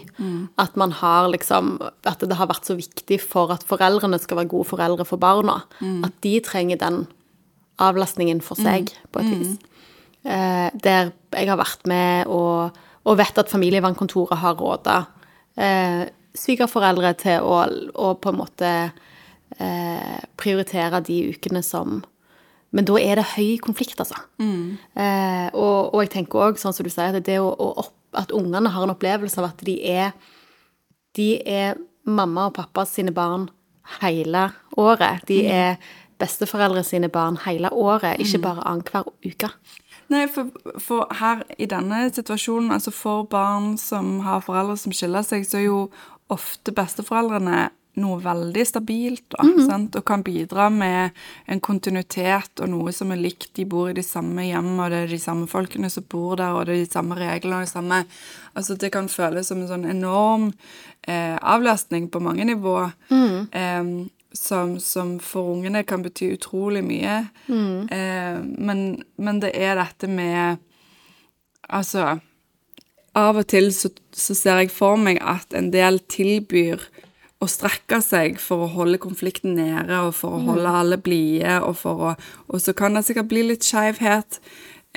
at 0.58 0.74
man 0.82 0.96
har 0.98 1.28
liksom 1.30 1.76
At 2.10 2.26
det 2.26 2.40
har 2.40 2.50
vært 2.50 2.66
så 2.66 2.74
viktig 2.74 3.20
for 3.22 3.54
at 3.54 3.62
foreldrene 3.70 4.18
skal 4.18 4.42
være 4.42 4.50
gode 4.50 4.66
foreldre 4.72 5.06
for 5.06 5.22
barna. 5.22 5.60
At 6.08 6.18
de 6.26 6.40
trenger 6.42 6.82
den 6.82 7.04
avlastningen 7.78 8.42
for 8.42 8.58
seg, 8.58 8.90
på 9.14 9.22
et 9.22 9.30
vis. 9.30 9.58
Eh, 10.26 10.70
der 10.74 11.12
jeg 11.32 11.50
har 11.50 11.60
vært 11.60 11.86
med 11.88 12.28
og, 12.34 12.78
og 13.08 13.18
vet 13.20 13.38
at 13.38 13.52
familievernkontoret 13.52 14.40
har 14.42 14.58
råda 14.60 14.98
eh, 15.56 16.08
svigerforeldre 16.38 17.14
til 17.22 17.46
å, 17.46 17.62
å 17.94 18.14
på 18.20 18.34
en 18.34 18.40
måte 18.40 18.72
eh, 19.60 20.20
prioritere 20.40 21.02
de 21.06 21.22
ukene 21.34 21.64
som 21.66 22.04
Men 22.76 22.84
da 22.84 22.98
er 23.00 23.16
det 23.16 23.30
høy 23.38 23.58
konflikt, 23.64 24.00
altså. 24.04 24.18
Eh, 25.00 25.48
og, 25.54 25.94
og 25.96 26.02
jeg 26.04 26.12
tenker 26.18 26.50
òg, 26.50 26.58
sånn 26.60 26.76
som 26.76 26.84
du 26.84 26.92
sier, 26.92 27.16
at 27.16 27.26
det 27.26 27.38
å, 27.40 27.48
å 27.48 27.70
opp, 27.86 27.94
at 28.18 28.34
ungene 28.36 28.74
har 28.74 28.84
en 28.84 28.92
opplevelse 28.92 29.40
av 29.40 29.54
at 29.54 29.64
de 29.64 29.78
er 29.88 30.12
De 31.16 31.40
er 31.48 31.80
mamma 32.04 32.50
og 32.50 32.58
pappa 32.60 32.84
sine 32.86 33.12
barn 33.16 33.48
hele 34.02 34.50
året. 34.78 35.24
De 35.28 35.40
er 35.48 35.80
besteforeldre 36.20 36.84
sine 36.86 37.10
barn 37.10 37.40
hele 37.46 37.72
året, 37.72 38.20
ikke 38.22 38.42
bare 38.44 38.66
annenhver 38.68 39.08
uke. 39.26 39.50
Nei, 40.14 40.28
for, 40.32 40.52
for 40.80 41.08
her 41.20 41.44
i 41.60 41.68
denne 41.70 42.06
situasjonen, 42.16 42.72
altså 42.72 42.94
for 42.96 43.26
barn 43.28 43.76
som 43.82 44.22
har 44.24 44.46
foreldre 44.46 44.78
som 44.80 44.96
skiller 44.96 45.26
seg, 45.28 45.44
så 45.48 45.60
er 45.60 45.68
jo 45.68 45.82
ofte 46.32 46.72
besteforeldrene 46.76 47.68
noe 47.98 48.20
veldig 48.22 48.64
stabilt, 48.68 49.26
da, 49.34 49.44
sant? 49.66 49.96
og 49.98 50.06
kan 50.06 50.22
bidra 50.26 50.68
med 50.70 51.16
en 51.50 51.62
kontinuitet 51.64 52.62
og 52.62 52.70
noe 52.70 52.94
som 52.94 53.12
er 53.14 53.22
likt. 53.22 53.50
De 53.58 53.66
bor 53.70 53.90
i 53.90 53.96
de 53.98 54.04
samme 54.06 54.46
hjem, 54.46 54.70
og 54.76 54.92
det 54.94 55.00
er 55.04 55.14
de 55.16 55.20
samme 55.22 55.48
folkene 55.50 55.90
som 55.90 56.06
bor 56.10 56.38
der, 56.38 56.54
og 56.54 56.68
det 56.68 56.76
er 56.76 56.84
de 56.84 56.92
samme 56.92 57.18
reglene 57.18 57.62
og 57.64 57.68
det 57.68 57.74
samme 57.74 58.04
Altså, 58.58 58.74
det 58.74 58.90
kan 58.90 59.06
føles 59.06 59.50
som 59.52 59.60
en 59.62 59.70
sånn 59.70 59.84
enorm 59.86 60.48
eh, 61.06 61.36
avlastning 61.38 62.08
på 62.10 62.22
mange 62.26 62.46
nivåer. 62.48 62.96
Eh, 63.54 63.84
som, 64.38 64.76
som 64.80 65.18
for 65.24 65.52
ungene 65.56 65.82
kan 65.88 66.04
bety 66.06 66.30
utrolig 66.38 66.84
mye. 66.86 67.18
Eh, 67.94 68.40
men, 68.70 68.84
men 69.18 69.40
det 69.44 69.52
er 69.58 69.76
dette 69.82 70.08
med 70.12 70.58
Altså 71.68 72.20
Av 73.18 73.36
og 73.42 73.48
til 73.50 73.72
så, 73.76 73.90
så 74.16 74.36
ser 74.38 74.62
jeg 74.62 74.70
for 74.72 74.96
meg 75.02 75.18
at 75.26 75.52
en 75.58 75.72
del 75.74 75.98
tilbyr 76.08 76.84
å 77.44 77.48
strekke 77.50 78.00
seg 78.02 78.38
for 78.42 78.64
å 78.66 78.70
holde 78.78 79.00
konflikten 79.02 79.58
nede 79.58 79.98
og 80.06 80.14
for 80.18 80.38
å 80.38 80.44
holde 80.48 80.72
alle 80.80 80.98
blide, 81.02 81.58
og, 81.66 81.76
for 81.82 82.06
å- 82.12 82.16
og 82.48 82.62
så 82.64 82.74
kan 82.78 82.96
det 82.98 83.04
sikkert 83.06 83.28
bli 83.30 83.44
litt 83.50 83.66
skeivhet. 83.68 84.40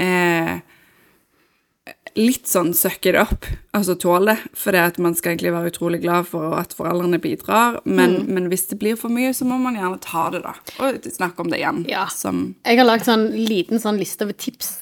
Eh, 0.01 0.30
litt 2.19 2.49
sånn 2.51 2.73
suck 2.75 3.07
it 3.07 3.17
up, 3.19 3.47
altså 3.77 3.95
tåle, 4.01 4.37
for 4.57 4.75
det 4.75 4.83
at 4.93 4.99
man 5.03 5.15
skal 5.19 5.35
egentlig 5.35 5.53
være 5.55 5.73
utrolig 5.73 6.01
glad 6.03 6.29
for 6.31 6.57
at 6.59 6.75
foreldrene 6.77 7.21
bidrar, 7.23 7.81
men, 7.85 8.25
men 8.31 8.49
hvis 8.51 8.67
det 8.71 8.81
blir 8.81 8.99
for 9.01 9.13
mye, 9.13 9.33
så 9.37 9.47
må 9.49 9.59
man 9.63 9.79
gjerne 9.79 10.01
ta 10.03 10.27
det, 10.35 10.43
da. 10.47 10.55
Og 10.83 11.07
snakke 11.15 11.45
om 11.45 11.53
det 11.53 11.61
igjen. 11.63 11.85
Ja. 11.91 12.07
Som 12.13 12.55
Jeg 12.65 12.81
har 12.81 12.89
lagd 12.89 13.07
sånn 13.09 13.29
liten 13.37 13.83
sånn 13.83 14.01
liste 14.01 14.27
over 14.27 14.39
tips. 14.39 14.81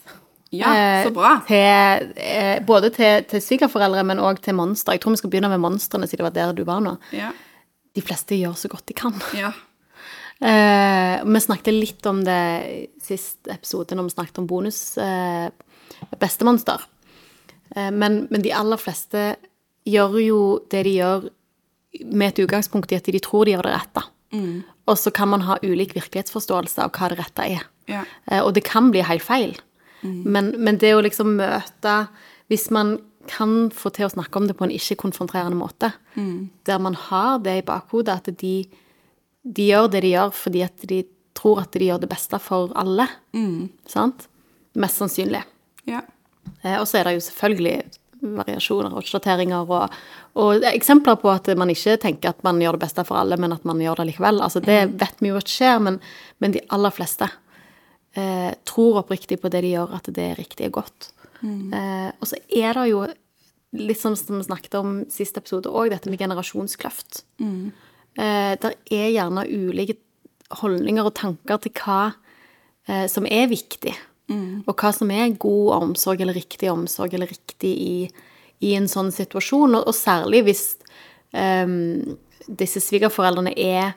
Ja, 0.54 0.72
eh, 0.72 1.02
så 1.04 1.12
bra. 1.12 1.34
Til, 1.48 2.12
eh, 2.16 2.56
både 2.64 2.92
til, 2.96 3.24
til 3.28 3.42
svigerforeldre, 3.44 4.06
men 4.08 4.22
òg 4.24 4.40
til 4.44 4.56
Monster. 4.56 4.96
Jeg 4.96 5.04
tror 5.04 5.12
vi 5.12 5.20
skal 5.20 5.32
begynne 5.34 5.52
med 5.52 5.60
monstrene, 5.60 6.08
siden 6.08 6.24
det 6.24 6.30
var 6.30 6.36
der 6.38 6.56
du 6.56 6.64
var 6.68 6.80
nå. 6.84 6.96
Ja. 7.12 7.34
De 7.96 8.04
fleste 8.04 8.38
gjør 8.38 8.56
så 8.56 8.70
godt 8.72 8.88
de 8.88 8.96
kan. 8.96 9.16
ja. 9.36 9.52
Eh, 10.38 11.24
vi 11.26 11.40
snakket 11.42 11.74
litt 11.74 12.06
om 12.06 12.20
det 12.22 12.86
sist 13.02 13.48
episode, 13.50 13.96
når 13.98 14.06
vi 14.06 14.12
snakket 14.14 14.36
om 14.38 14.44
bonus 14.46 14.78
eh, 15.02 15.48
bestemonster. 16.22 16.84
Eh, 17.76 17.90
men, 17.90 18.26
men 18.30 18.42
de 18.44 18.52
aller 18.54 18.80
fleste 18.80 19.36
gjør 19.88 20.18
jo 20.22 20.40
det 20.70 20.84
de 20.84 20.94
gjør 20.98 21.28
med 22.04 22.28
et 22.32 22.42
utgangspunkt 22.44 22.92
i 22.92 22.98
at 23.00 23.08
de 23.08 23.20
tror 23.24 23.44
de 23.48 23.54
gjør 23.56 23.66
det 23.68 23.74
rette. 23.74 24.02
Og 24.88 24.98
så 25.00 25.10
kan 25.10 25.28
man 25.32 25.40
ha 25.46 25.56
ulik 25.64 25.94
virkelighetsforståelse 25.96 26.82
av 26.84 26.90
hva 26.92 27.08
det 27.08 27.18
rette 27.18 27.46
er. 27.56 27.62
Ja. 27.88 28.02
Eh, 28.30 28.42
og 28.44 28.52
det 28.54 28.64
kan 28.68 28.90
bli 28.92 29.00
helt 29.04 29.24
feil. 29.24 29.56
Men, 30.02 30.52
men 30.62 30.76
det 30.78 30.92
å 30.94 31.00
liksom 31.02 31.32
møte 31.40 31.94
Hvis 32.46 32.68
man 32.70 33.00
kan 33.26 33.66
få 33.74 33.90
til 33.90 34.06
å 34.06 34.12
snakke 34.12 34.38
om 34.38 34.46
det 34.46 34.54
på 34.56 34.64
en 34.64 34.70
ikke-konfronterende 34.72 35.56
måte, 35.58 35.90
der 36.64 36.78
man 36.78 36.94
har 36.94 37.40
det 37.44 37.56
i 37.58 37.64
bakhodet 37.66 38.14
at 38.14 38.30
de, 38.40 38.52
de 39.44 39.66
gjør 39.68 39.88
det 39.92 40.00
de 40.06 40.12
gjør 40.14 40.30
fordi 40.32 40.62
at 40.64 40.86
de 40.88 41.02
tror 41.36 41.60
at 41.64 41.72
de 41.74 41.88
gjør 41.90 42.00
det 42.04 42.08
beste 42.08 42.38
for 42.40 42.72
alle. 42.78 43.08
Sant? 43.86 44.28
Mest 44.76 44.96
sannsynlig. 45.02 45.42
ja. 45.86 46.00
Eh, 46.62 46.76
og 46.78 46.86
så 46.88 47.00
er 47.00 47.08
det 47.08 47.18
jo 47.18 47.26
selvfølgelig 47.28 47.78
variasjoner 48.18 48.90
og 48.90 49.02
oppdateringer 49.02 49.68
og, 49.70 49.92
og 50.42 50.64
eksempler 50.72 51.20
på 51.22 51.30
at 51.30 51.50
man 51.58 51.70
ikke 51.70 51.94
tenker 52.02 52.32
at 52.32 52.40
man 52.46 52.58
gjør 52.62 52.74
det 52.74 52.82
beste 52.88 53.04
for 53.06 53.20
alle, 53.20 53.38
men 53.38 53.54
at 53.54 53.66
man 53.68 53.78
gjør 53.82 54.00
det 54.00 54.08
likevel. 54.10 54.42
Altså, 54.42 54.62
det 54.64 54.80
vet 54.98 55.22
vi 55.22 55.30
jo 55.30 55.38
at 55.38 55.52
skjer, 55.52 55.78
men, 55.84 56.00
men 56.42 56.56
de 56.56 56.64
aller 56.74 56.94
fleste 56.94 57.28
eh, 58.18 58.50
tror 58.68 59.04
oppriktig 59.04 59.38
på 59.42 59.52
det 59.52 59.62
de 59.66 59.76
gjør, 59.76 59.94
at 60.00 60.10
det 60.14 60.26
er 60.32 60.40
riktig 60.40 60.72
og 60.72 60.80
godt. 60.80 61.12
Eh, 61.46 62.10
og 62.18 62.26
så 62.26 62.40
er 62.50 62.74
det 62.74 62.88
jo 62.90 63.04
litt 63.78 64.00
som, 64.00 64.16
vi 64.16 64.42
snakket 64.46 64.74
om 64.78 65.00
sist 65.12 65.38
episode 65.38 65.70
òg, 65.70 65.92
dette 65.92 66.10
med 66.10 66.20
generasjonskløft. 66.20 67.22
Eh, 68.18 68.52
der 68.58 68.74
er 68.74 69.10
gjerne 69.14 69.46
ulike 69.46 69.98
holdninger 70.58 71.06
og 71.06 71.14
tanker 71.18 71.60
til 71.62 71.74
hva 71.76 72.00
eh, 72.88 73.06
som 73.10 73.28
er 73.28 73.50
viktig, 73.50 73.94
og 74.66 74.74
hva 74.76 74.90
som 74.92 75.10
er 75.14 75.36
god 75.40 75.70
omsorg 75.82 76.20
eller 76.20 76.36
riktig 76.36 76.70
omsorg 76.70 77.14
eller 77.14 77.30
riktig 77.30 77.70
i, 77.80 77.94
i 78.60 78.74
en 78.76 78.88
sånn 78.90 79.10
situasjon, 79.14 79.78
og, 79.78 79.86
og 79.88 79.96
særlig 79.96 80.44
hvis 80.48 80.64
um, 81.32 82.16
disse 82.48 82.82
svigerforeldrene 82.84 83.54
er 83.56 83.94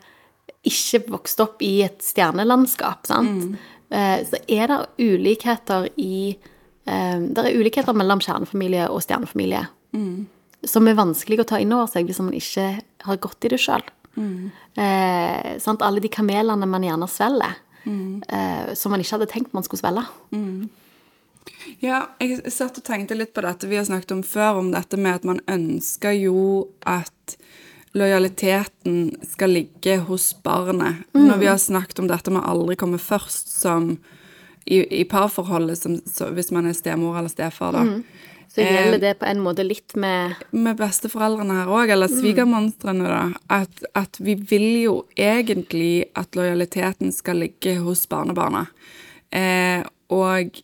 ikke 0.68 1.06
vokst 1.10 1.40
opp 1.42 1.62
i 1.66 1.82
et 1.86 2.02
stjernelandskap, 2.06 3.08
sant? 3.10 3.56
Eh, 3.92 4.20
så 4.28 4.40
er 4.48 4.70
det 4.72 4.78
ulikheter 5.04 5.90
i 6.00 6.38
um, 6.86 7.26
Det 7.34 7.44
er 7.44 7.58
ulikheter 7.58 7.96
mellom 7.98 8.22
kjernefamilie 8.24 8.86
og 8.92 9.02
stjernefamilie. 9.04 9.66
Som 10.70 10.88
er 10.88 11.00
vanskelig 11.00 11.42
å 11.42 11.48
ta 11.50 11.60
inn 11.60 11.74
over 11.74 11.90
seg 11.90 12.06
hvis 12.08 12.22
man 12.22 12.36
ikke 12.38 12.68
har 13.08 13.20
gått 13.24 13.48
i 13.48 13.52
det 13.52 13.60
sjøl. 13.60 13.84
Eh, 14.78 15.58
sant? 15.64 15.82
Alle 15.82 16.04
de 16.04 16.12
kamelene 16.14 16.70
man 16.70 16.86
gjerne 16.86 17.10
svelger, 17.10 17.58
eh, 17.88 18.74
som 18.78 18.94
man 18.94 19.02
ikke 19.04 19.18
hadde 19.18 19.32
tenkt 19.32 19.54
man 19.58 19.66
skulle 19.66 19.82
svelge. 19.82 20.06
Ja, 21.82 22.04
jeg 22.22 22.52
satt 22.54 22.78
og 22.78 22.86
tenkte 22.86 23.18
litt 23.18 23.34
på 23.34 23.42
dette 23.42 23.70
vi 23.70 23.80
har 23.80 23.88
snakket 23.88 24.14
om 24.14 24.24
før, 24.26 24.60
om 24.62 24.72
dette 24.74 24.98
med 24.98 25.22
at 25.22 25.28
man 25.28 25.42
ønsker 25.50 26.14
jo 26.18 26.70
at 26.86 27.38
lojaliteten 27.98 29.12
skal 29.28 29.52
ligge 29.58 29.98
hos 30.08 30.30
barnet. 30.44 31.02
Når 31.18 31.38
vi 31.42 31.50
har 31.50 31.58
snakket 31.60 32.00
om 32.00 32.08
dette 32.08 32.32
med 32.32 32.46
aldri 32.48 32.78
komme 32.80 33.02
først 33.02 33.52
som 33.52 33.96
i, 34.66 35.02
i 35.02 35.04
parforholdet, 35.10 35.78
som, 35.82 35.98
så, 36.06 36.30
hvis 36.32 36.52
man 36.54 36.70
er 36.70 36.78
stemor 36.78 37.18
eller 37.18 37.34
stefar, 37.34 37.74
da. 37.76 37.84
Så 38.52 38.62
Eh, 38.62 38.74
gjelder 38.76 39.00
det 39.00 39.14
på 39.20 39.26
en 39.26 39.40
måte 39.40 39.64
litt 39.64 39.96
med 39.96 40.36
med 40.52 40.76
besteforeldrene 40.80 41.62
her 41.62 41.72
òg, 41.72 41.94
eller 41.94 42.12
svigermonstrene, 42.12 43.08
da, 43.08 43.22
at, 43.62 43.84
at 43.96 44.20
vi 44.20 44.36
vil 44.36 44.70
jo 44.84 44.96
egentlig 45.16 46.10
at 46.20 46.36
lojaliteten 46.36 47.14
skal 47.16 47.40
ligge 47.46 47.78
hos 47.80 48.04
barnebarna. 48.12 48.66
Eh, 49.32 49.86
og 50.12 50.60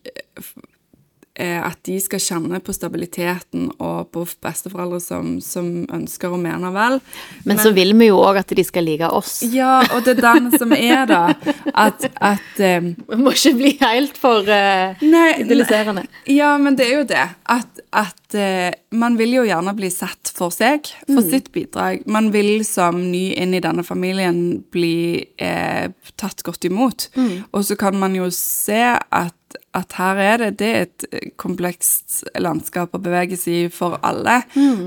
eh, 1.39 1.62
at 1.63 1.79
de 1.88 1.96
skal 2.03 2.20
kjenne 2.20 2.60
på 2.60 2.75
stabiliteten 2.75 3.70
og 3.79 4.12
på 4.12 4.25
besteforeldre 4.44 5.00
som, 5.00 5.38
som 5.39 5.86
ønsker 5.94 6.36
og 6.36 6.44
mener 6.44 6.75
vel. 6.75 7.00
Men, 7.46 7.62
så 7.63 7.72
vil 7.72 7.96
vi 7.96 8.10
jo 8.10 8.20
òg 8.20 8.41
at 8.41 8.51
de 8.51 8.67
skal 8.67 8.84
like 8.84 9.08
oss. 9.08 9.39
Ja, 9.48 9.79
og 9.96 10.03
det 10.03 10.17
er 10.17 10.24
den 10.25 10.51
som 10.60 10.75
er, 10.75 11.06
da. 11.08 11.24
At, 11.72 12.03
at 12.20 12.60
eh, 12.60 12.91
Vi 12.91 13.24
må 13.24 13.32
ikke 13.32 13.56
bli 13.63 13.77
helt 13.79 14.20
for 14.20 14.44
Nei, 14.44 15.27
idylliserende. 15.39 16.03
Ja, 16.27 16.58
men 16.60 16.75
det 16.75 16.91
er 16.91 16.98
jo 17.00 17.08
det. 17.15 17.27
At, 17.48 17.76
at 17.98 18.36
eh, 18.38 18.75
man 18.94 19.16
vil 19.18 19.39
jo 19.39 19.46
gjerne 19.48 19.74
bli 19.77 19.89
sett 19.94 20.30
for 20.36 20.54
seg, 20.54 20.86
for 21.08 21.25
sitt 21.25 21.50
bidrag. 21.56 22.04
Man 22.06 22.30
vil 22.34 22.62
som 22.68 23.00
ny 23.10 23.32
inn 23.34 23.56
i 23.58 23.63
denne 23.63 23.86
familien 23.88 24.60
bli 24.74 25.25
eh, 25.42 25.89
tatt 26.20 26.44
godt 26.46 26.68
imot. 26.70 27.10
Og 27.51 27.66
så 27.66 27.77
kan 27.80 27.98
man 27.98 28.13
jo 28.18 28.30
se 28.34 28.84
at, 28.94 29.58
at 29.77 29.96
her 29.98 30.22
er 30.22 30.44
det, 30.44 30.51
det 30.60 30.70
er 30.70 30.86
et 30.86 31.34
komplekst 31.42 32.22
landskap 32.38 32.94
å 32.94 33.01
bevege 33.01 33.39
seg 33.39 33.63
i 33.63 33.74
for 33.74 33.98
alle. 34.06 34.44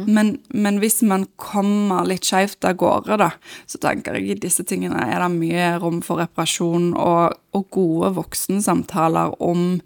Men, 0.06 0.36
men 0.54 0.78
hvis 0.82 1.00
man 1.02 1.26
kommer 1.40 2.06
litt 2.06 2.30
skjevt 2.30 2.68
av 2.68 2.78
gårde, 2.78 3.18
da, 3.24 3.32
så 3.66 3.82
tenker 3.82 4.20
jeg 4.20 4.30
i 4.30 4.38
disse 4.46 4.62
tingene 4.68 5.08
er 5.08 5.18
det 5.24 5.32
mye 5.34 5.74
rom 5.82 5.98
for 6.06 6.22
reparasjon 6.22 6.92
og, 6.94 7.34
og 7.58 7.68
gode 7.74 8.14
voksensamtaler 8.20 9.34
om, 9.42 9.80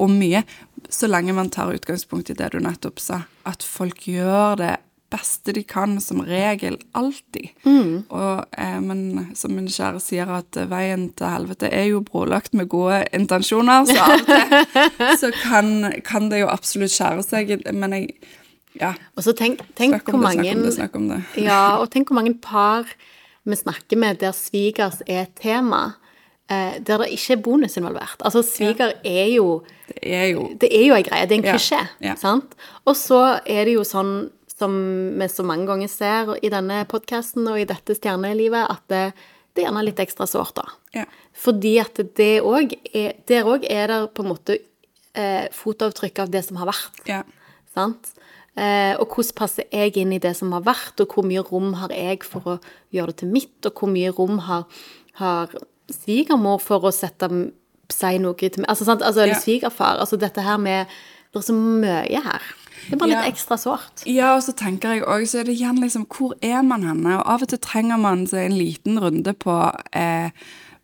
om 0.00 0.18
mye, 0.20 0.44
så 0.90 1.08
lenge 1.10 1.34
man 1.36 1.50
tar 1.52 1.72
utgangspunkt 1.74 2.32
i 2.32 2.38
det 2.38 2.52
du 2.54 2.60
nettopp 2.64 3.02
sa, 3.02 3.24
at 3.48 3.64
folk 3.66 4.06
gjør 4.08 4.56
det 4.60 4.76
beste 5.10 5.52
de 5.52 5.62
kan, 5.66 5.96
som 6.00 6.22
regel, 6.22 6.76
alltid. 6.94 7.50
Og, 7.66 8.44
eh, 8.54 8.76
men 8.80 9.32
som 9.34 9.54
min 9.56 9.66
kjære 9.70 10.02
sier, 10.02 10.30
at 10.30 10.56
eh, 10.56 10.68
veien 10.70 11.08
til 11.18 11.32
helvete 11.32 11.70
er 11.74 11.88
jo 11.90 12.02
brolagt 12.06 12.54
med 12.54 12.70
gode 12.70 13.02
intensjoner, 13.16 13.88
så 13.90 13.96
av 14.04 14.14
og 14.14 14.28
til 14.28 15.16
så 15.24 15.32
kan, 15.42 15.72
kan 16.06 16.30
det 16.30 16.44
jo 16.44 16.50
absolutt 16.52 16.94
skjære 16.94 17.26
seg, 17.26 17.56
men 17.74 17.98
jeg 17.98 18.12
Ja. 18.78 18.92
Og 19.18 19.24
så 19.26 19.32
tenk, 19.34 19.64
tenk 19.74 19.96
Snakk 19.96 20.12
hvor 20.12 20.20
mange 20.22 20.44
det, 20.46 20.52
snakk 20.52 20.60
om 20.60 20.62
det, 20.62 20.74
snakk 20.76 20.94
om 20.94 21.08
det. 21.10 21.16
Ja, 21.42 21.62
og 21.82 21.88
tenk 21.90 22.06
hvor 22.06 22.20
mange 22.20 22.36
par 22.38 22.86
vi 23.42 23.56
snakker 23.58 23.98
med 23.98 24.20
der 24.20 24.30
svigers 24.36 25.00
er 25.08 25.24
et 25.24 25.34
tema, 25.40 25.96
der 26.50 27.04
det 27.04 27.12
ikke 27.14 27.36
er 27.36 27.42
bonus 27.44 27.76
involvert. 27.78 28.18
Altså, 28.26 28.42
sviger 28.42 28.96
er 29.06 29.28
jo 29.36 29.62
Det 29.86 30.14
er 30.14 30.26
jo 30.32 30.48
Det 30.60 30.70
er 30.74 30.86
jo 30.88 30.94
ei 30.96 31.04
greie, 31.06 31.26
det 31.26 31.36
er 31.36 31.38
en 31.38 31.44
Ja, 31.46 31.54
klisjé, 31.54 31.80
ja. 32.02 32.14
Ja. 32.18 32.34
Og 32.84 32.96
så 32.98 33.40
er 33.46 33.64
det 33.68 33.76
jo 33.76 33.84
sånn 33.86 34.30
som 34.60 34.72
vi 35.16 35.28
så 35.28 35.44
mange 35.46 35.66
ganger 35.70 35.88
ser 35.88 36.34
i 36.44 36.50
denne 36.52 36.82
podkasten 36.90 37.46
og 37.48 37.60
i 37.60 37.68
dette 37.68 37.96
stjernelivet, 37.96 38.66
at 38.68 38.82
det, 38.92 39.04
det 39.54 39.62
er 39.62 39.70
gjerne 39.70 39.84
litt 39.86 40.02
ekstra 40.02 40.26
sårt, 40.28 40.58
da. 40.58 40.66
Ja. 40.98 41.06
Fordi 41.32 41.78
at 41.80 42.00
det 42.18 42.32
òg 42.44 42.74
er 42.92 43.14
Der 43.30 43.48
òg 43.48 43.64
er 43.70 43.86
det 43.88 44.00
på 44.14 44.24
en 44.24 44.32
måte 44.34 44.58
eh, 45.14 45.46
fotavtrykk 45.54 46.24
av 46.26 46.32
det 46.34 46.44
som 46.46 46.60
har 46.60 46.70
vært. 46.72 47.04
Ja. 47.08 47.22
Sant? 47.74 48.12
Eh, 48.58 48.94
og 48.98 49.14
hvordan 49.14 49.36
passer 49.38 49.68
jeg 49.70 49.96
inn 50.02 50.12
i 50.12 50.20
det 50.22 50.34
som 50.36 50.52
har 50.56 50.64
vært, 50.66 51.00
og 51.00 51.14
hvor 51.14 51.26
mye 51.26 51.44
rom 51.46 51.74
har 51.80 51.94
jeg 51.94 52.24
for 52.26 52.56
å 52.56 52.56
gjøre 52.94 53.14
det 53.14 53.20
til 53.22 53.32
mitt, 53.32 53.58
og 53.64 53.78
hvor 53.78 53.92
mye 53.92 54.12
rom 54.16 54.42
har, 54.48 54.66
har 55.22 55.54
svigermor 55.94 56.60
for 56.62 56.80
å 56.88 56.92
sette 56.94 57.28
si 57.90 58.18
noe 58.22 58.34
til 58.38 58.60
meg 58.62 58.68
Altså, 58.70 58.84
sant? 58.86 59.02
altså 59.02 59.22
eller 59.24 59.34
Ja. 59.34 59.40
svigerfar. 59.40 59.98
Altså 60.00 60.16
dette 60.18 60.40
her 60.42 60.56
med 60.58 60.86
Det 61.32 61.38
er 61.38 61.52
så 61.52 61.54
mye 61.54 62.22
her. 62.24 62.42
Det 62.88 62.92
er 62.94 62.96
bare 62.96 63.08
litt 63.08 63.24
Ja. 63.24 63.30
ekstra 63.30 63.56
sårt. 63.56 64.02
Ja, 64.06 64.34
og 64.34 64.42
så 64.42 64.52
tenker 64.52 64.94
jeg 64.94 65.02
også, 65.04 65.26
så 65.30 65.40
er 65.40 65.44
det 65.44 65.58
igjen 65.60 65.78
liksom, 65.78 66.06
hvor 66.08 66.32
er 66.42 66.62
man 66.62 66.82
henne? 66.82 67.18
Og 67.20 67.26
av 67.28 67.42
og 67.42 67.48
til 67.48 67.58
trenger 67.58 67.98
man 68.00 68.26
seg 68.26 68.46
en 68.50 68.58
liten 68.58 68.98
runde 68.98 69.32
på, 69.34 69.72
eh, 69.92 70.30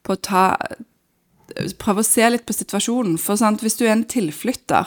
på 0.05 0.12
å 0.14 0.21
ta 0.23 0.57
Prøve 1.79 2.03
å 2.03 2.05
se 2.05 2.29
litt 2.29 2.45
på 2.45 2.53
situasjonen. 2.53 3.19
For 3.19 3.37
sant, 3.37 3.61
hvis 3.62 3.79
du 3.79 3.85
er 3.87 3.92
en 3.92 4.05
tilflytter, 4.05 4.87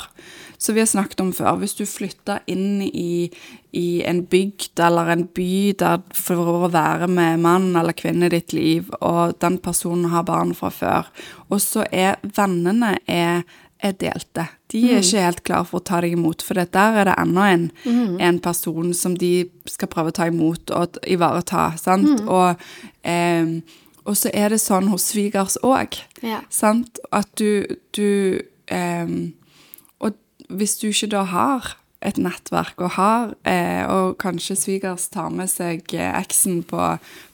som 0.59 0.75
vi 0.75 0.81
har 0.83 0.89
snakket 0.91 1.21
om 1.23 1.29
før, 1.33 1.55
hvis 1.61 1.77
du 1.79 1.85
flytter 1.87 2.41
inn 2.51 2.81
i, 2.83 3.29
i 3.71 4.01
en 4.03 4.25
bygd 4.27 4.81
eller 4.83 5.13
en 5.13 5.23
by 5.35 5.71
der 5.79 6.01
for 6.13 6.51
å 6.51 6.69
være 6.73 7.07
med 7.07 7.39
mann 7.45 7.69
eller 7.79 7.95
kvinne 7.95 8.27
i 8.27 8.33
ditt 8.33 8.51
liv, 8.53 8.91
og 8.99 9.37
den 9.39 9.55
personen 9.63 10.11
har 10.11 10.27
barn 10.27 10.51
fra 10.57 10.69
før, 10.73 11.07
og 11.47 11.61
så 11.63 11.87
er 11.91 12.19
vennene 12.35 12.97
er 13.07 13.43
er 13.79 13.93
delte. 13.95 14.43
De 14.73 14.79
er 14.91 14.97
ikke 14.99 15.21
helt 15.23 15.41
klare 15.47 15.63
for 15.69 15.79
å 15.79 15.83
ta 15.87 16.01
deg 16.03 16.11
imot, 16.17 16.41
for 16.43 16.59
det 16.59 16.65
der 16.75 16.97
er 16.99 17.07
det 17.07 17.13
enda 17.21 17.45
en, 17.47 17.61
en 18.19 18.39
person 18.43 18.89
som 18.93 19.13
de 19.15 19.45
skal 19.71 19.87
prøve 19.87 20.11
å 20.11 20.15
ta 20.17 20.27
imot 20.27 20.73
og 20.75 20.97
ivareta, 21.07 21.69
sant? 21.79 22.25
Og, 22.27 22.59
eh, 23.07 23.53
og 24.03 24.17
så 24.19 24.33
er 24.35 24.51
det 24.51 24.59
sånn 24.59 24.91
hos 24.91 25.07
svigers 25.13 25.55
òg, 25.63 25.95
Ja. 26.21 26.41
sant? 26.49 26.99
At 27.15 27.31
du, 27.39 27.63
du 27.95 28.41
Og 28.69 29.31
hvis 30.49 30.77
du 30.81 30.89
ikke 30.89 31.11
da 31.13 31.23
har 31.29 31.75
et 31.99 32.15
nettverk 32.15 32.79
og 32.79 32.93
har, 32.95 33.31
eh, 33.47 33.83
og 33.91 34.13
kanskje 34.21 34.55
svigers 34.55 35.09
tar 35.11 35.31
med 35.35 35.49
seg 35.51 35.83
eh, 35.97 36.13
eksen 36.15 36.61
på, 36.67 36.79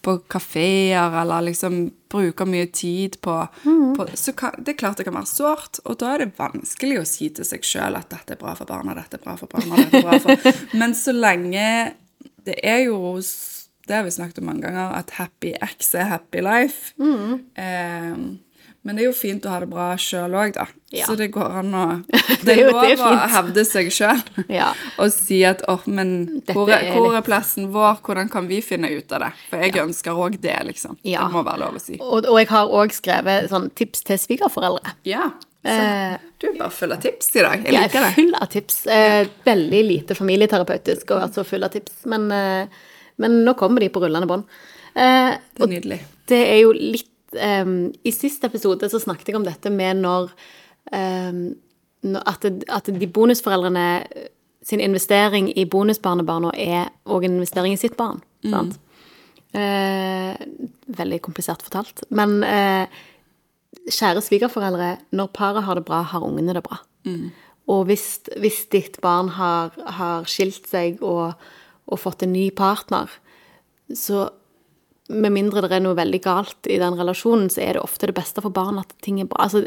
på 0.02 0.16
kafeer, 0.32 1.14
eller 1.22 1.46
liksom 1.46 1.84
bruker 2.10 2.50
mye 2.50 2.66
tid 2.74 3.20
på, 3.22 3.36
på 3.62 4.08
Så 4.18 4.34
kan, 4.38 4.56
det 4.58 4.74
er 4.74 4.80
klart 4.80 4.98
det 4.98 5.06
kan 5.06 5.18
være 5.20 5.30
sårt, 5.30 5.82
og 5.86 6.00
da 6.02 6.16
er 6.16 6.24
det 6.24 6.40
vanskelig 6.40 6.98
å 7.02 7.06
si 7.10 7.30
til 7.30 7.46
seg 7.46 7.68
sjøl 7.68 8.00
at 8.00 8.10
dette 8.14 8.34
er 8.34 8.42
bra 8.42 8.56
for 8.58 8.70
barna, 8.70 8.98
dette 8.98 9.20
er 9.20 9.26
bra 9.26 9.36
for 9.38 9.52
barna, 9.52 9.84
dette 9.84 10.02
er 10.02 10.08
bra 10.08 10.18
for 10.24 10.58
Men 10.80 10.98
så 10.98 11.14
lenge 11.14 11.68
Det 12.46 12.58
er 12.64 12.86
jo 12.86 13.20
Det 13.86 13.94
har 13.94 14.06
vi 14.06 14.16
snakket 14.18 14.42
om 14.42 14.50
mange 14.50 14.66
ganger, 14.66 14.98
at 14.98 15.14
happy 15.20 15.54
ex 15.62 15.94
er 15.94 16.10
happy 16.10 16.42
life. 16.42 16.96
Eh, 16.98 18.18
men 18.86 18.96
det 18.96 19.02
er 19.04 19.08
jo 19.10 19.16
fint 19.18 19.46
å 19.48 19.50
ha 19.50 19.60
det 19.64 19.68
bra 19.72 19.88
sjøl 19.98 20.36
òg, 20.38 20.52
da. 20.54 20.66
Ja. 20.94 21.08
Så 21.10 21.16
det 21.18 21.32
går 21.34 21.56
an 21.60 21.72
å 21.76 21.86
Det 22.46 22.54
er 22.54 22.60
er 22.68 22.72
lov 22.72 22.84
er 22.86 23.02
å 23.02 23.30
hevde 23.34 23.64
seg 23.66 23.90
sjøl 23.92 24.22
Ja. 24.54 24.68
og 25.02 25.10
si 25.12 25.40
at 25.48 25.64
åh, 25.68 25.82
men 25.90 26.12
hvor 26.52 26.70
er, 26.70 26.86
er 26.86 26.94
hvor 27.00 27.16
er 27.18 27.26
plassen 27.26 27.72
vår? 27.74 27.98
Hvordan 28.06 28.30
kan 28.32 28.46
vi 28.48 28.62
finne 28.62 28.92
ut 28.94 29.12
av 29.18 29.26
det? 29.26 29.32
For 29.50 29.66
jeg 29.66 29.76
ønsker 29.82 30.22
òg 30.28 30.38
det, 30.44 30.56
liksom. 30.70 31.00
Ja. 31.04 31.26
Det 31.26 31.34
må 31.34 31.42
være 31.48 31.64
lov 31.66 31.80
å 31.80 31.82
si. 31.82 31.98
Og, 32.00 32.30
og 32.30 32.38
jeg 32.40 32.48
har 32.54 32.70
òg 32.80 32.94
skrevet 32.96 33.50
sånn 33.52 33.68
tips 33.76 34.06
til 34.08 34.22
svigerforeldre. 34.22 34.96
Ja. 35.10 35.32
Så, 35.34 35.42
Eh, 35.66 36.20
du 36.38 36.44
er 36.52 36.58
bare 36.60 36.70
full 36.70 36.92
av 36.94 37.00
tips 37.02 37.32
i 37.34 37.42
dag. 37.42 37.64
Jeg 37.66 37.74
Jeg 37.74 37.82
liker 37.88 37.98
er 37.98 38.04
det. 38.06 38.14
full 38.20 38.36
av 38.38 38.50
tips. 38.54 38.76
Eh, 38.86 39.26
veldig 39.48 39.80
lite 39.88 40.14
familieterapeutisk 40.14 41.10
å 41.10 41.18
være 41.24 41.34
så 41.34 41.44
full 41.50 41.66
av 41.66 41.72
tips, 41.74 42.04
men, 42.12 42.28
eh, 42.32 42.68
men 43.18 43.40
nå 43.48 43.56
kommer 43.58 43.82
de 43.82 43.90
på 43.90 44.04
rullende 44.04 44.30
bånd. 44.30 44.44
Eh, 44.94 45.32
Det 45.58 45.64
er 45.66 45.72
nydelig. 45.74 46.00
det 46.30 46.42
er 46.52 46.60
jo 46.62 46.72
litt 46.78 47.10
em, 47.42 47.76
I 48.04 48.14
siste 48.16 48.50
episode 48.50 48.90
så 48.92 49.02
snakket 49.02 49.32
jeg 49.32 49.40
om 49.40 49.48
dette 49.48 49.72
med 49.74 50.02
når, 50.04 50.32
um, 50.92 51.42
når 52.06 52.26
at, 52.32 52.48
at 52.80 52.90
de 52.94 53.08
bonusforeldrene 53.08 53.88
sin 54.66 54.82
investering 54.82 55.52
i 55.54 55.68
bonusbarnebarna 55.70 56.54
er 56.58 56.90
òg 57.06 57.28
en 57.28 57.38
investering 57.38 57.76
i 57.76 57.82
sitt 57.82 57.98
barn. 58.00 58.24
Sant? 58.46 58.80
Uh, 59.56 60.34
veldig 60.98 61.22
komplisert 61.24 61.62
fortalt. 61.66 62.02
Men 62.10 62.40
uh, 62.42 62.90
kjære 63.86 64.24
svigerforeldre, 64.26 64.96
når 65.16 65.34
paret 65.36 65.68
har 65.68 65.78
det 65.78 65.86
bra, 65.86 66.02
har 66.02 66.26
ungene 66.26 66.56
det 66.58 66.66
bra. 66.66 66.80
Og 67.72 67.86
hvis, 67.90 68.08
hvis 68.42 68.64
ditt 68.74 69.00
barn 69.02 69.30
har, 69.38 69.74
har 69.98 70.26
skilt 70.30 70.68
seg 70.70 71.02
og, 71.06 71.34
og 71.86 72.02
fått 72.02 72.26
en 72.26 72.34
ny 72.34 72.50
partner, 72.54 73.10
så 73.94 74.28
med 75.10 75.32
mindre 75.36 75.62
det 75.62 75.72
er 75.72 75.84
noe 75.86 75.94
veldig 75.98 76.20
galt 76.24 76.66
i 76.72 76.80
den 76.82 76.96
relasjonen, 76.98 77.50
så 77.54 77.62
er 77.62 77.74
det 77.78 77.82
ofte 77.86 78.08
det 78.10 78.16
beste 78.18 78.42
for 78.42 78.50
barn 78.50 78.80
at 78.82 78.90
ting 79.06 79.20
er 79.22 79.28
bra. 79.30 79.44
Altså, 79.46 79.62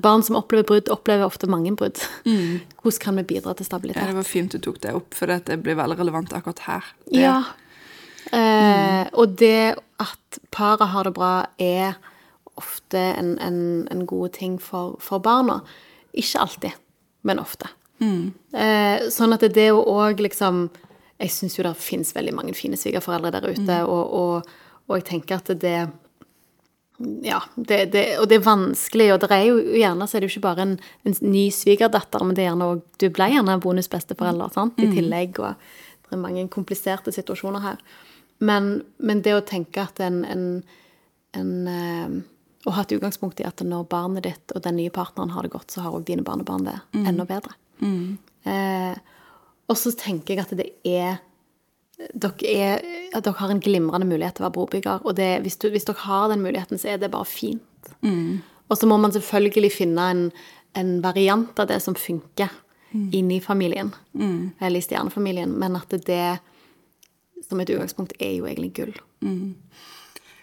Barn 0.00 0.22
som 0.24 0.36
opplever 0.40 0.64
brudd, 0.64 0.88
opplever 0.88 1.26
ofte 1.26 1.46
mange 1.52 1.74
brudd. 1.76 2.00
Hvordan 2.80 3.00
kan 3.02 3.16
vi 3.20 3.26
bidra 3.34 3.52
til 3.54 3.66
Ja, 3.66 3.70
stabilitet? 3.74 4.06
det 4.08 4.16
var 4.16 4.24
fint 4.24 4.52
du 4.52 4.58
tok 4.58 4.80
det 4.80 4.94
opp, 4.96 5.12
for 5.14 5.26
det 5.28 5.58
blir 5.62 5.76
veldig 5.76 5.98
relevant 6.00 6.32
akkurat 6.32 6.58
her. 6.68 6.84
Det- 7.10 7.20
Ja. 7.26 7.42
Eh, 8.32 9.06
og 9.16 9.36
det 9.40 9.74
at 10.00 10.38
paret 10.52 10.88
har 10.92 11.04
det 11.04 11.14
bra, 11.16 11.46
er 11.58 11.96
ofte 12.60 12.98
en, 13.16 13.38
en, 13.40 13.88
en 13.90 14.06
god 14.06 14.32
ting 14.36 14.58
for, 14.60 14.96
for 15.00 15.18
barna. 15.24 15.60
Ikke 16.14 16.40
alltid. 16.40 16.72
men 17.22 17.38
ofte. 17.38 17.68
Eh, 18.00 19.08
sånn 19.12 19.34
at 19.36 19.40
det 19.52 19.66
å 19.76 19.82
òg 19.84 20.22
liksom 20.24 20.70
Jeg 21.20 21.28
syns 21.34 21.58
jo 21.58 21.62
det 21.66 21.74
finnes 21.76 22.14
veldig 22.16 22.32
mange 22.32 22.54
fine 22.56 22.78
svigerforeldre 22.80 23.30
der 23.34 23.50
ute, 23.52 23.74
og, 23.84 24.14
og, 24.16 24.46
og 24.90 24.98
jeg 24.98 25.06
tenker 25.06 25.38
at 25.38 25.52
det 25.62 25.76
ja, 27.24 27.38
det, 27.54 27.84
det, 27.94 28.02
og 28.20 28.26
det 28.28 28.36
er 28.36 28.44
vanskelig, 28.44 29.06
og 29.14 29.22
det 29.22 29.30
er 29.32 29.46
jo 29.46 29.60
gjerne 29.80 30.04
så 30.04 30.18
er 30.18 30.20
det 30.20 30.28
jo 30.28 30.34
ikke 30.34 30.48
bare 30.50 30.66
en, 30.66 30.74
en 31.08 31.14
ny 31.24 31.46
svigerdatter, 31.54 32.24
men 32.26 32.36
det 32.36 32.44
er 32.44 32.50
gjerne 32.50 32.66
òg 32.74 32.82
Du 33.00 33.06
ble 33.14 33.30
gjerne 33.32 33.56
bonusbesteforelder, 33.64 34.52
sant, 34.52 34.82
i 34.82 34.90
tillegg, 34.92 35.40
og 35.40 35.56
det 36.04 36.18
er 36.18 36.20
mange 36.20 36.44
kompliserte 36.52 37.14
situasjoner 37.14 37.64
her. 37.64 37.80
Men, 38.44 38.82
men 39.00 39.22
det 39.24 39.32
å 39.36 39.46
tenke 39.48 39.86
at 39.86 40.02
en, 40.04 40.20
en, 40.28 40.44
en 41.36 41.50
eh, 41.68 42.20
Å 42.68 42.72
ha 42.76 42.84
et 42.84 42.92
utgangspunkt 42.92 43.40
i 43.40 43.48
at 43.48 43.62
når 43.64 43.86
barnet 43.88 44.26
ditt 44.26 44.52
og 44.52 44.60
den 44.66 44.76
nye 44.76 44.92
partneren 44.92 45.32
har 45.32 45.46
det 45.46 45.54
godt, 45.54 45.72
så 45.72 45.86
har 45.86 45.96
òg 45.96 46.04
dine 46.08 46.24
barnebarn 46.24 46.66
det 46.68 46.76
enda 47.00 47.24
bedre. 47.28 47.56
Eh, 48.44 48.96
og 49.70 49.78
så 49.80 49.92
tenker 49.96 50.34
jeg 50.34 50.44
at 50.44 50.52
det 50.58 50.68
er 50.84 51.22
dere, 52.14 52.50
er, 52.50 52.86
dere 53.14 53.36
har 53.38 53.52
en 53.52 53.62
glimrende 53.62 54.08
mulighet 54.08 54.38
til 54.38 54.44
å 54.44 54.48
være 54.48 54.56
brobygger. 54.56 55.04
Og 55.04 55.16
det, 55.18 55.30
hvis, 55.44 55.58
du, 55.60 55.68
hvis 55.72 55.86
dere 55.88 56.06
har 56.06 56.30
den 56.32 56.44
muligheten, 56.44 56.80
så 56.80 56.94
er 56.94 57.02
det 57.02 57.12
bare 57.12 57.28
fint. 57.28 57.92
Og 58.70 58.78
så 58.78 58.88
må 58.88 58.98
man 59.02 59.12
selvfølgelig 59.14 59.72
finne 59.74 60.10
en, 60.14 60.24
en 60.78 60.92
variant 61.04 61.58
av 61.60 61.70
det 61.70 61.80
som 61.84 61.98
funker 61.98 62.52
inn 63.14 63.30
i 63.30 63.40
familien. 63.42 63.92
Eller 64.60 64.80
i 64.80 64.84
stjernefamilien. 64.84 65.52
Men 65.58 65.78
at 65.78 65.92
det 66.06 66.38
som 67.48 67.60
et 67.60 67.70
utgangspunkt 67.70 68.14
er 68.20 68.36
jo 68.38 68.46
egentlig 68.46 68.72
gull. 68.78 68.94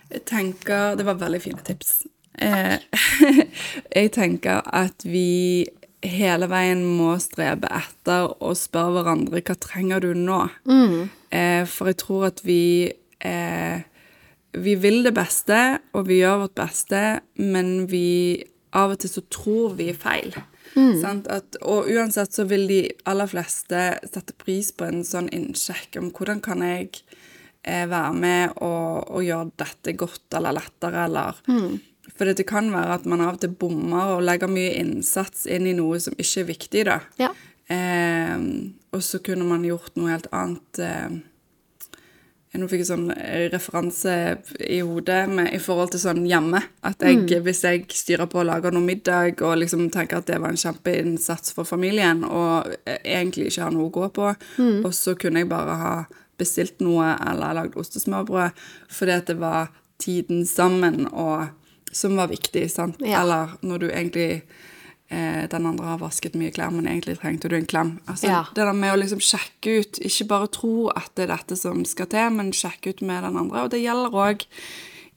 Jeg 0.08 0.24
tenker 0.28 0.96
Det 0.96 1.06
var 1.08 1.20
veldig 1.20 1.42
fine 1.44 1.64
tips. 1.68 2.06
Eh, 2.38 2.78
jeg 3.98 4.12
tenker 4.16 4.62
at 4.66 5.06
vi 5.06 5.68
hele 6.06 6.48
veien 6.52 6.84
må 6.86 7.16
strebe 7.22 7.70
etter 7.74 8.28
å 8.44 8.52
spørre 8.58 9.00
hverandre 9.00 9.42
hva 9.42 9.56
trenger 9.58 10.04
du 10.04 10.12
nå? 10.14 10.42
Eh, 11.34 11.64
for 11.70 11.90
jeg 11.92 11.98
tror 12.04 12.28
at 12.30 12.44
vi 12.46 12.92
eh, 13.20 13.82
Vi 14.58 14.74
vil 14.80 15.04
det 15.04 15.12
beste, 15.14 15.80
og 15.94 16.08
vi 16.08 16.22
gjør 16.22 16.46
vårt 16.46 16.56
beste, 16.58 17.20
men 17.36 17.86
vi 17.92 18.42
av 18.74 18.94
og 18.96 19.02
til 19.04 19.12
så 19.12 19.22
tror 19.30 19.76
vi 19.78 19.92
feil. 19.94 20.34
Sant? 21.02 21.28
At, 21.30 21.58
og 21.62 21.90
uansett 21.92 22.34
så 22.34 22.46
vil 22.50 22.66
de 22.70 22.80
aller 23.06 23.28
fleste 23.30 24.00
sette 24.08 24.34
pris 24.38 24.72
på 24.72 24.88
en 24.88 25.04
sånn 25.06 25.30
innsjekk 25.34 26.00
om 26.02 26.10
hvordan 26.12 26.42
kan 26.42 26.64
jeg 26.66 26.90
eh, 27.64 27.86
være 27.90 28.14
med 28.14 28.58
og, 28.62 29.08
og 29.12 29.24
gjøre 29.28 29.52
dette 29.62 29.94
godt 30.00 30.40
eller 30.40 30.58
lettere, 30.58 31.06
eller 31.06 31.44
For 32.16 32.30
det 32.30 32.48
kan 32.50 32.72
være 32.74 33.00
at 33.00 33.08
man 33.10 33.22
av 33.26 33.36
og 33.36 33.44
til 33.44 33.54
bommer 33.60 34.16
og 34.16 34.26
legger 34.26 34.52
mye 34.52 34.76
innsats 34.80 35.46
inn 35.50 35.68
i 35.70 35.76
noe 35.78 36.00
som 36.02 36.16
ikke 36.18 36.44
er 36.44 36.52
viktig, 36.52 36.86
da. 36.90 37.00
Ja. 37.22 37.32
Eh, 37.68 38.38
og 38.96 39.04
så 39.04 39.20
kunne 39.24 39.48
man 39.48 39.66
gjort 39.68 39.98
noe 40.00 40.14
helt 40.16 40.30
annet. 40.32 40.82
Eh, 40.82 41.18
nå 42.58 42.66
fikk 42.66 42.82
jeg 42.82 42.90
sånn 42.90 43.10
referanse 43.54 44.14
i 44.66 44.80
hodet 44.82 45.20
med, 45.30 45.52
i 45.54 45.60
forhold 45.62 45.92
til 45.94 46.02
sånn 46.02 46.24
hjemme. 46.26 46.64
At 46.88 47.04
jeg, 47.06 47.28
hvis 47.46 47.62
jeg 47.68 47.84
styrer 47.94 48.30
på 48.32 48.42
å 48.42 48.48
lage 48.48 48.72
noe 48.74 48.82
middag 48.82 49.44
og 49.46 49.60
liksom 49.62 49.92
tenker 49.94 50.24
at 50.24 50.30
det 50.32 50.40
var 50.42 50.56
en 50.56 50.58
kjempeinnsats 50.58 51.54
for 51.54 51.70
familien, 51.70 52.24
og 52.26 52.72
eh, 52.88 52.98
egentlig 53.04 53.52
ikke 53.52 53.68
har 53.68 53.76
noe 53.76 53.92
å 53.92 53.96
gå 54.00 54.10
på, 54.16 54.32
og 54.88 54.90
så 54.96 55.14
kunne 55.20 55.44
jeg 55.44 55.52
bare 55.52 55.78
ha 55.84 55.94
bestilt 56.38 56.82
noe 56.86 57.16
eller 57.18 57.56
lagd 57.58 57.78
ostesmørbrød 57.82 58.60
fordi 58.94 59.14
at 59.16 59.30
det 59.30 59.38
var 59.42 59.72
tiden 60.02 60.44
sammen 60.46 61.08
og, 61.08 61.48
som 61.92 62.16
var 62.18 62.28
viktig, 62.32 62.72
sant? 62.72 62.96
Ja. 63.00 63.22
Eller 63.22 63.48
når 63.62 63.78
du 63.80 63.88
egentlig 63.90 64.42
eh, 65.10 65.48
den 65.50 65.66
andre 65.66 65.86
har 65.94 65.98
vasket 66.02 66.34
mye 66.36 66.52
klær, 66.52 66.72
men 66.74 66.88
egentlig 66.88 67.20
trengte 67.22 67.50
du 67.50 67.56
en 67.56 67.66
klem. 67.70 68.00
Altså, 68.08 68.28
Ja. 68.28 68.44
Det 68.54 68.66
der 68.66 68.74
med 68.74 68.94
å 68.94 68.98
liksom 69.00 69.20
sjekke 69.24 69.80
ut, 69.82 70.00
ikke 70.04 70.28
bare 70.28 70.48
tro 70.52 70.90
at 70.96 71.12
det 71.16 71.24
er 71.30 71.36
dette 71.36 71.56
som 71.58 71.86
skal 71.86 72.06
til, 72.12 72.30
men 72.36 72.52
sjekke 72.52 72.90
ut 72.96 73.02
med 73.02 73.24
den 73.24 73.38
andre. 73.38 73.64
Og 73.64 73.70
det 73.72 73.82
gjelder 73.84 74.12
òg 74.12 74.46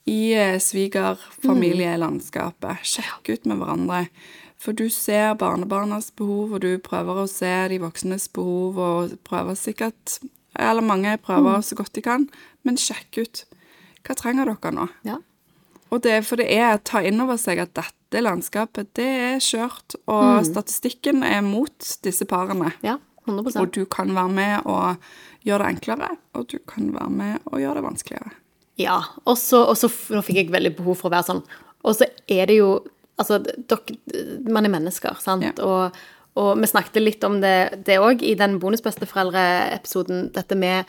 i 0.07 0.33
eh, 0.35 0.59
svigerfamilielandskapet. 0.59 2.79
Sjekk 2.87 3.29
ut 3.35 3.45
med 3.51 3.59
hverandre. 3.61 4.05
For 4.61 4.73
du 4.77 4.91
ser 4.93 5.35
barnebarnas 5.41 6.11
behov, 6.17 6.53
og 6.57 6.61
du 6.61 6.75
prøver 6.85 7.23
å 7.23 7.31
se 7.31 7.53
de 7.73 7.79
voksnes 7.81 8.29
behov, 8.37 8.79
og 8.79 9.15
prøver 9.25 9.55
sikkert 9.57 10.19
Eller 10.59 10.83
mange 10.83 11.15
prøver 11.23 11.61
så 11.63 11.75
godt 11.79 11.95
de 11.95 12.03
kan, 12.03 12.25
men 12.67 12.77
sjekk 12.77 13.19
ut. 13.23 13.45
Hva 14.05 14.15
trenger 14.19 14.45
dere 14.51 14.71
nå? 14.75 14.89
Ja. 15.07 15.17
Og 15.91 16.03
det, 16.07 16.21
for 16.27 16.39
det 16.39 16.49
er 16.55 16.77
å 16.77 16.83
ta 16.87 17.03
inn 17.03 17.21
over 17.23 17.39
seg 17.41 17.61
at 17.63 17.75
dette 17.75 18.23
landskapet, 18.23 18.93
det 18.99 19.07
er 19.07 19.43
skjørt, 19.43 19.97
og 20.11 20.45
statistikken 20.47 21.25
er 21.27 21.43
mot 21.47 21.95
disse 22.07 22.27
parene. 22.31 22.73
ja 22.87 22.99
100% 23.29 23.61
Og 23.61 23.75
du 23.75 23.85
kan 23.85 24.15
være 24.15 24.33
med 24.33 24.69
og 24.69 24.97
gjøre 25.47 25.65
det 25.65 25.75
enklere, 25.75 26.09
og 26.37 26.47
du 26.53 26.59
kan 26.69 26.93
være 26.95 27.11
med 27.11 27.51
og 27.51 27.61
gjøre 27.61 27.81
det 27.81 27.85
vanskeligere. 27.85 28.33
Ja. 28.81 29.01
Og 29.29 29.37
så, 29.39 29.65
Nå 30.15 30.23
fikk 30.25 30.41
jeg 30.41 30.55
veldig 30.55 30.75
behov 30.79 31.01
for 31.01 31.11
å 31.11 31.15
være 31.17 31.29
sånn. 31.29 31.45
Og 31.85 32.01
så 32.01 32.11
er 32.29 32.51
det 32.51 32.61
jo 32.61 32.73
Altså, 33.21 33.37
dere 33.37 34.49
Man 34.49 34.65
er 34.65 34.73
mennesker, 34.73 35.19
sant? 35.21 35.45
Ja. 35.45 35.53
Og, 35.61 35.99
og 36.41 36.55
vi 36.57 36.69
snakket 36.71 37.03
litt 37.03 37.25
om 37.27 37.35
det 37.43 37.83
det 37.85 37.99
òg 38.01 38.23
i 38.25 38.33
den 38.33 38.55
bonusbesteforeldre-episoden. 38.63 40.31
Dette 40.33 40.57
med 40.57 40.89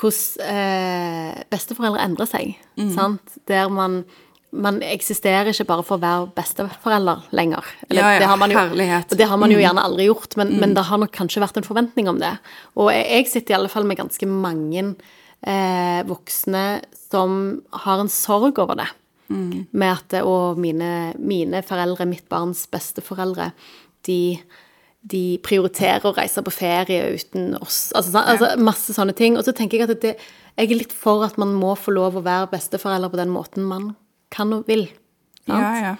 hvordan 0.00 0.46
eh, 0.50 1.42
besteforeldre 1.52 2.02
endrer 2.04 2.30
seg. 2.30 2.54
Sant? 2.94 3.38
Der 3.50 3.72
man 3.72 4.02
man 4.54 4.80
eksisterer 4.86 5.50
ikke 5.50 5.66
bare 5.68 5.84
for 5.86 5.98
å 5.98 6.02
være 6.02 6.28
besteforelder 6.36 7.24
lenger. 7.34 7.66
Ja, 7.88 8.14
ja, 8.14 8.20
det 8.22 8.28
har 8.30 8.38
man 8.40 8.52
jo, 8.52 8.58
herlighet. 8.60 9.10
Og 9.10 9.18
det 9.18 9.28
har 9.30 9.40
man 9.40 9.52
jo 9.52 9.60
gjerne 9.60 9.82
aldri 9.82 10.06
gjort, 10.08 10.36
men, 10.40 10.52
men 10.62 10.76
det 10.76 10.86
har 10.88 11.00
nok 11.02 11.14
kanskje 11.14 11.42
vært 11.42 11.58
en 11.58 11.66
forventning 11.66 12.10
om 12.10 12.20
det. 12.22 12.32
Og 12.78 12.92
jeg, 12.94 13.26
sitter 13.32 13.54
i 13.54 13.58
alle 13.58 13.72
fall 13.72 13.86
med 13.88 13.98
ganske 13.98 14.28
mange 14.30 14.84
eh, 14.84 16.00
voksne 16.06 16.64
som 17.08 17.40
har 17.84 18.04
en 18.04 18.12
sorg 18.12 18.60
over 18.62 18.78
det. 18.84 18.90
Med 19.34 19.88
at 19.88 20.14
Og 20.22 20.58
mine, 20.60 21.14
mine 21.18 21.62
foreldre, 21.66 22.06
mitt 22.06 22.28
barns 22.30 22.66
besteforeldre, 22.70 23.50
de, 24.06 24.36
de 25.04 25.38
prioriterer 25.44 26.06
å 26.08 26.14
reise 26.16 26.40
på 26.44 26.52
ferie 26.54 27.10
uten 27.12 27.52
oss. 27.60 27.90
Altså, 27.96 28.22
altså 28.22 28.54
masse 28.64 28.94
sånne 28.96 29.12
ting. 29.16 29.36
Og 29.36 29.44
så 29.44 29.52
tenker 29.56 29.82
jeg 29.82 29.90
at 29.92 30.00
det, 30.04 30.14
jeg 30.56 30.70
er 30.70 30.80
litt 30.80 30.94
for 30.96 31.26
at 31.26 31.36
man 31.40 31.52
må 31.58 31.74
få 31.76 31.92
lov 31.92 32.16
å 32.16 32.24
være 32.24 32.52
besteforelder 32.54 33.12
på 33.12 33.20
den 33.20 33.32
måten 33.34 33.68
man 33.68 33.92
kan 34.34 34.52
og 34.56 34.68
vil. 34.70 34.88
Ja, 35.50 35.70
ja. 35.82 35.94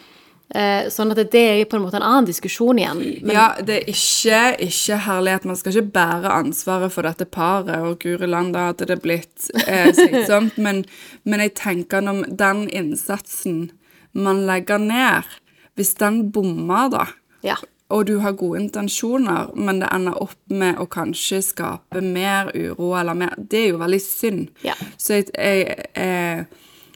Eh, 0.55 0.87
sånn 0.93 1.11
at 1.11 1.19
det 1.33 1.41
er 1.41 1.63
på 1.67 1.79
en 1.79 1.83
måte 1.83 1.99
en 1.99 2.07
annen 2.07 2.29
diskusjon 2.29 2.79
igjen. 2.79 3.01
Men, 3.27 3.35
ja, 3.35 3.47
det 3.59 3.81
er 3.81 3.89
ikke, 3.91 4.41
ikke 4.63 4.99
herlighet. 5.07 5.47
Man 5.51 5.59
skal 5.59 5.75
ikke 5.75 5.95
bære 5.97 6.35
ansvaret 6.37 6.95
for 6.95 7.09
dette 7.09 7.27
paret, 7.27 7.75
og 7.83 8.05
guri 8.05 8.29
land, 8.29 8.55
da 8.55 8.69
hadde 8.71 8.89
det 8.93 9.01
blitt 9.05 9.49
eh, 9.65 9.91
slitsomt. 9.97 10.57
men, 10.65 10.85
men 11.29 11.45
jeg 11.45 11.57
tenker 11.61 12.07
om 12.09 12.23
den 12.29 12.69
innsatsen 12.71 13.67
man 14.15 14.45
legger 14.47 14.79
ned, 14.79 15.33
hvis 15.75 15.97
den 15.99 16.29
bommer, 16.33 16.93
da, 16.93 17.07
ja. 17.43 17.57
Og 17.93 18.07
du 18.09 18.19
har 18.19 18.33
gode 18.33 18.63
intensjoner, 18.63 19.51
men 19.55 19.81
det 19.83 19.91
ender 19.93 20.17
opp 20.23 20.39
med 20.49 20.79
å 20.81 20.87
kanskje 20.91 21.43
skape 21.45 22.01
mer 22.01 22.49
uro 22.57 22.95
eller 22.97 23.15
mer 23.15 23.35
Det 23.37 23.61
er 23.61 23.69
jo 23.75 23.81
veldig 23.83 24.01
synd. 24.01 24.49
Ja. 24.65 24.75
Så, 24.97 25.21
jeg, 25.21 25.29
jeg, 25.37 25.85
eh, 25.95 26.45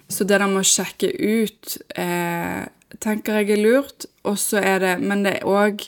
så 0.09 0.25
det 0.25 0.41
der 0.41 0.49
med 0.49 0.63
å 0.63 0.67
sjekke 0.67 1.13
ut 1.13 1.77
eh, 1.95 2.65
tenker 3.05 3.43
jeg 3.43 3.53
er 3.59 3.63
lurt. 3.63 4.09
Og 4.25 4.39
så 4.41 4.63
er 4.65 4.79
det 4.81 4.95
Men 5.05 5.25
det 5.27 5.39
er 5.39 5.47
òg 5.49 5.85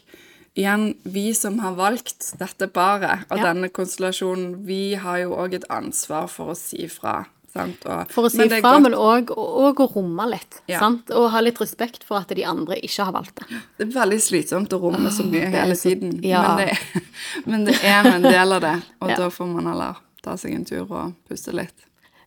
igjen 0.59 0.91
vi 1.09 1.31
som 1.35 1.59
har 1.63 1.77
valgt 1.79 2.35
dette 2.39 2.69
paret 2.69 3.25
og 3.31 3.39
Ja. 3.39 3.53
denne 3.53 3.71
konstellasjonen, 3.73 4.67
vi 4.67 4.95
har 4.95 5.19
jo 5.23 5.37
òg 5.39 5.55
et 5.55 5.69
ansvar 5.71 6.29
for 6.29 6.53
å 6.53 6.57
si 6.59 6.89
fra. 6.89 7.25
Sant? 7.51 7.83
Og, 7.91 8.13
For 8.15 8.29
å 8.29 8.31
si 8.31 8.39
men 8.39 8.53
er 8.55 8.61
fra, 8.63 8.77
men 8.79 8.95
òg 8.95 9.31
å 9.35 9.87
romme 9.95 10.27
litt. 10.31 10.61
Ja. 10.71 10.79
Sant? 10.85 11.11
Og 11.11 11.29
ha 11.33 11.41
litt 11.43 11.59
respekt 11.61 12.05
for 12.07 12.21
at 12.23 12.31
de 12.37 12.45
andre 12.47 12.77
ikke 12.79 13.09
har 13.09 13.13
valgt 13.17 13.41
det. 13.43 13.49
Det 13.79 13.89
er 13.89 13.93
veldig 13.97 14.21
slitsomt 14.23 14.73
å 14.77 14.79
romme 14.85 15.11
så 15.11 15.25
mye 15.27 15.49
det 15.51 15.59
er 15.59 15.65
hele 15.65 15.77
tiden. 15.81 16.13
ja. 16.23 16.43
Men, 16.55 16.67
det, 16.71 17.03
men 17.51 17.65
det 17.67 17.77
er 17.83 18.07
en 18.15 18.23
del 18.29 18.53
av 18.59 18.61
det, 18.63 18.77
og 19.03 19.11
Ja. 19.11 19.17
da 19.25 19.29
får 19.35 19.51
man 19.51 19.67
heller 19.73 19.99
ta 20.23 20.37
seg 20.39 20.55
en 20.55 20.65
tur 20.69 20.85
og 20.87 21.15
puste 21.29 21.53
litt. 21.57 21.75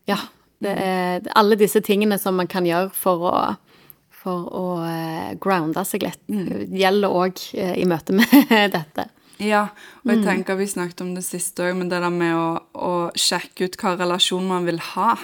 Ja. 0.09 0.17
Det 0.63 0.71
er 0.79 1.25
alle 1.35 1.55
disse 1.59 1.81
tingene 1.83 2.15
som 2.19 2.35
man 2.39 2.47
kan 2.47 2.63
gjøre 2.67 2.91
for 2.95 3.23
å, 3.27 3.33
for 4.23 4.45
å 4.55 4.65
eh, 4.87 5.33
grounde 5.43 5.83
seg 5.87 6.03
litt, 6.07 6.21
gjelder 6.71 7.11
òg 7.11 7.41
i 7.55 7.83
møte 7.87 8.15
med 8.15 8.31
dette. 8.77 9.07
Ja, 9.39 9.63
og 10.03 10.05
Mm. 10.05 10.11
jeg 10.15 10.23
tenker 10.25 10.55
vi 10.57 10.65
snakket 10.67 11.01
om 11.01 11.15
det 11.15 11.23
siste 11.25 11.63
òg, 11.63 11.75
men 11.77 11.89
det 11.89 12.01
der 12.01 12.09
med 12.09 12.35
å, 12.35 12.61
å 12.75 13.11
sjekke 13.15 13.65
ut 13.65 13.77
hva 13.77 13.95
relasjon 13.97 14.47
man 14.47 14.65
vil 14.65 14.77
ha. 14.79 15.17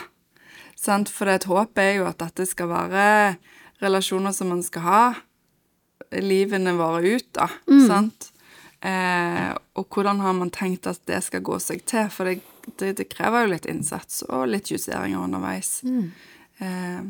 Sant? 0.75 1.09
For 1.09 1.27
et 1.27 1.43
håp 1.45 1.77
er 1.77 1.97
jo 1.99 2.05
at 2.07 2.17
dette 2.17 2.45
skal 2.47 2.67
være 2.67 3.37
relasjoner 3.81 4.31
som 4.33 4.49
man 4.49 4.63
skal 4.63 4.81
ha 4.81 5.03
livene 6.11 6.73
våre 6.77 7.15
ut, 7.19 7.27
da. 7.37 7.47
Mm. 7.69 7.87
Sant? 7.87 8.31
Eh, 8.81 9.51
og 9.75 9.89
hvordan 9.91 10.21
har 10.23 10.33
man 10.33 10.49
tenkt 10.55 10.87
at 10.87 11.01
det 11.05 11.21
skal 11.23 11.41
gå 11.45 11.59
seg 11.61 11.83
til? 11.85 12.07
For 12.09 12.25
det, 12.31 12.39
det, 12.79 12.93
det 12.97 13.09
krever 13.11 13.45
jo 13.45 13.53
litt 13.53 13.65
innsats 13.69 14.23
og 14.29 14.47
litt 14.47 14.71
justeringer 14.71 15.19
underveis. 15.25 15.81
Eh, 16.59 17.01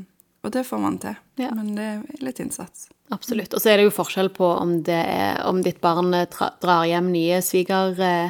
og 0.44 0.52
det 0.56 0.66
får 0.66 0.82
man 0.82 0.98
til. 1.02 1.16
Mm. 1.38 1.44
Ja. 1.46 1.52
Men 1.56 1.76
det 1.78 1.88
er 1.94 2.26
litt 2.26 2.40
innsats. 2.44 2.88
Absolutt. 3.12 3.54
Og 3.58 3.62
så 3.64 3.72
er 3.72 3.78
det 3.82 3.88
jo 3.88 3.94
forskjell 3.96 4.30
på 4.36 4.46
om, 4.62 4.76
det 4.86 5.00
er, 5.02 5.40
om 5.50 5.64
ditt 5.66 5.80
barn 5.82 6.14
eh, 6.14 6.28
drar 6.62 6.86
hjem 6.86 7.08
nye 7.14 7.40
sviger, 7.42 7.96
eh, 8.06 8.30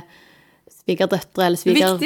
svigerdøtre 0.80 1.46
eller 1.50 1.60
sviger, 1.60 1.98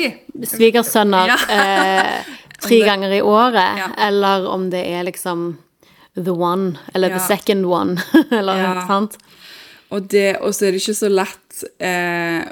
svigersønner 0.49 1.27
Ja. 1.33 1.37
eh, 1.53 2.31
tre 2.63 2.79
ganger 2.87 3.11
i 3.13 3.21
året, 3.21 3.77
Ja. 3.77 3.89
eller 4.07 4.47
om 4.49 4.69
det 4.73 4.81
er 4.89 5.03
liksom 5.03 5.57
the 6.15 6.31
one, 6.33 6.77
eller 6.95 7.09
Ja. 7.09 7.17
the 7.19 7.27
second 7.27 7.65
one, 7.65 7.97
eller 8.31 8.57
Ja. 8.57 8.87
sånt. 8.87 9.17
Og, 9.91 10.09
så 10.09 10.65
er 10.65 10.71
det 10.73 10.81
ikke 10.81 10.97
så 10.97 11.09
lett 11.13 11.63
eh, 11.79 12.49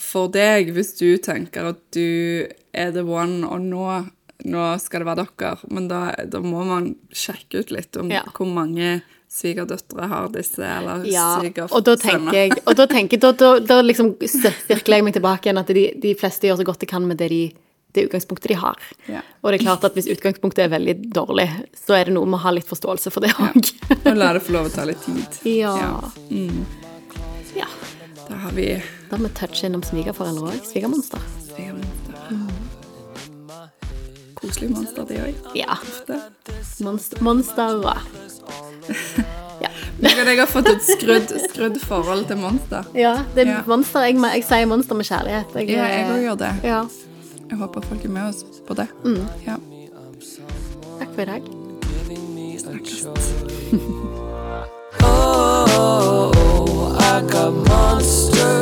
for 0.00 0.26
deg 0.28 0.72
hvis 0.74 0.96
du 0.98 1.16
tenker 1.22 1.68
at 1.70 1.78
du 1.94 2.48
er 2.74 2.90
the 2.90 3.04
one, 3.06 3.46
og 3.46 3.60
nå, 3.60 3.86
nå 4.50 4.66
skal 4.80 5.04
det 5.04 5.06
være 5.06 5.26
dere. 5.38 5.58
Men 5.70 5.86
da, 5.86 6.00
da 6.26 6.40
må 6.42 6.64
man 6.66 6.96
sjekke 7.14 7.60
ut 7.62 7.70
litt 7.70 7.96
om 8.00 8.10
hvor 8.34 8.46
mange 8.50 9.02
svigerdøtre 9.30 10.06
har 10.10 10.28
disse, 10.34 10.58
eller 10.66 11.04
Ja, 11.06 11.38
svigersønner. 11.40 11.74
og 11.76 11.84
da 11.86 11.96
tenker 11.96 12.34
jeg, 12.36 12.56
og 12.66 12.76
da, 12.76 12.86
tenker, 12.90 13.20
da, 13.22 13.30
da, 13.32 13.50
da 13.62 13.80
liksom 13.84 14.16
sirkler 14.26 14.98
jeg 14.98 15.06
meg 15.06 15.14
tilbake 15.14 15.46
igjen 15.48 15.60
at 15.62 15.70
de, 15.76 15.84
de 16.02 16.14
fleste 16.18 16.48
gjør 16.50 16.58
så 16.62 16.66
godt 16.66 16.82
de 16.82 16.88
kan 16.90 17.06
med 17.06 17.20
det, 17.22 17.28
de, 17.30 17.42
det 17.94 18.08
utgangspunktet 18.08 18.50
de 18.52 18.58
har. 18.58 18.82
Ja. 19.06 19.22
Og 19.42 19.52
det 19.52 19.60
er 19.60 19.64
klart 19.68 19.86
at 19.86 19.94
hvis 19.94 20.10
utgangspunktet 20.10 20.64
er 20.66 20.72
veldig 20.74 20.96
dårlig, 21.14 21.46
så 21.78 21.94
er 21.98 22.10
det 22.10 22.16
noe 22.18 22.26
med 22.26 22.40
å 22.40 22.42
ha 22.42 22.52
litt 22.58 22.66
forståelse 22.70 23.10
for 23.14 23.22
det 23.26 23.30
òg. 23.38 23.70
Og 24.10 24.18
la 24.18 24.32
det 24.34 24.42
få 24.46 24.56
lov 24.58 24.66
å 24.70 24.74
ta 24.74 24.84
litt 24.90 25.02
tid. 25.06 25.40
Ja. 25.46 25.76
Ja. 25.78 25.94
ja. 27.56 27.70
Da 28.26 28.34
har 28.44 28.52
vi 28.54 28.66
Da 29.10 29.18
må 29.18 29.26
vi 29.26 29.34
touch 29.34 29.62
innom 29.66 29.82
svigerforeldre 29.86 30.52
òg. 30.54 30.60
Svigermonster. 30.66 31.22
Koselig 34.50 34.70
monster, 34.74 35.04
det 35.06 35.20
òg. 35.22 35.34
Ja. 35.54 35.76
Monster. 36.82 37.22
Ja. 39.60 39.68
Jeg 40.00 40.38
har 40.38 40.46
fått 40.48 40.68
et 40.70 40.80
skrudd, 40.86 41.28
skrudd 41.50 41.74
forhold 41.84 42.22
til 42.30 42.36
monster. 42.40 42.84
ja, 42.96 43.18
det 43.34 43.42
er 43.46 43.50
Ja. 43.50 43.58
monster. 43.68 44.00
Jeg, 44.08 44.16
jeg 44.16 44.44
sier 44.48 44.64
monster 44.66 44.94
med 44.96 45.04
kjærlighet. 45.04 45.44
Jeg, 45.54 45.68
Ja, 45.68 45.84
jeg 45.84 46.06
òg 46.08 46.22
gjør 46.24 46.34
det. 46.40 46.52
Ja. 46.64 46.80
Jeg 47.50 47.58
håper 47.58 47.80
folk 47.84 48.04
er 48.04 48.08
med 48.08 48.22
oss 48.30 48.44
på 48.66 48.74
det. 48.74 48.88
Ja. 49.46 49.56
Takk 50.98 51.14
for 51.14 51.22
i 51.22 51.24
dag. 51.26 51.42
Oh, 55.52 56.96
I 56.98 57.20
got 57.30 57.52
monsters 57.68 58.59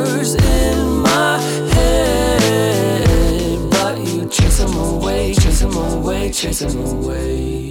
chase 6.31 6.59
them 6.59 6.85
away. 6.85 7.68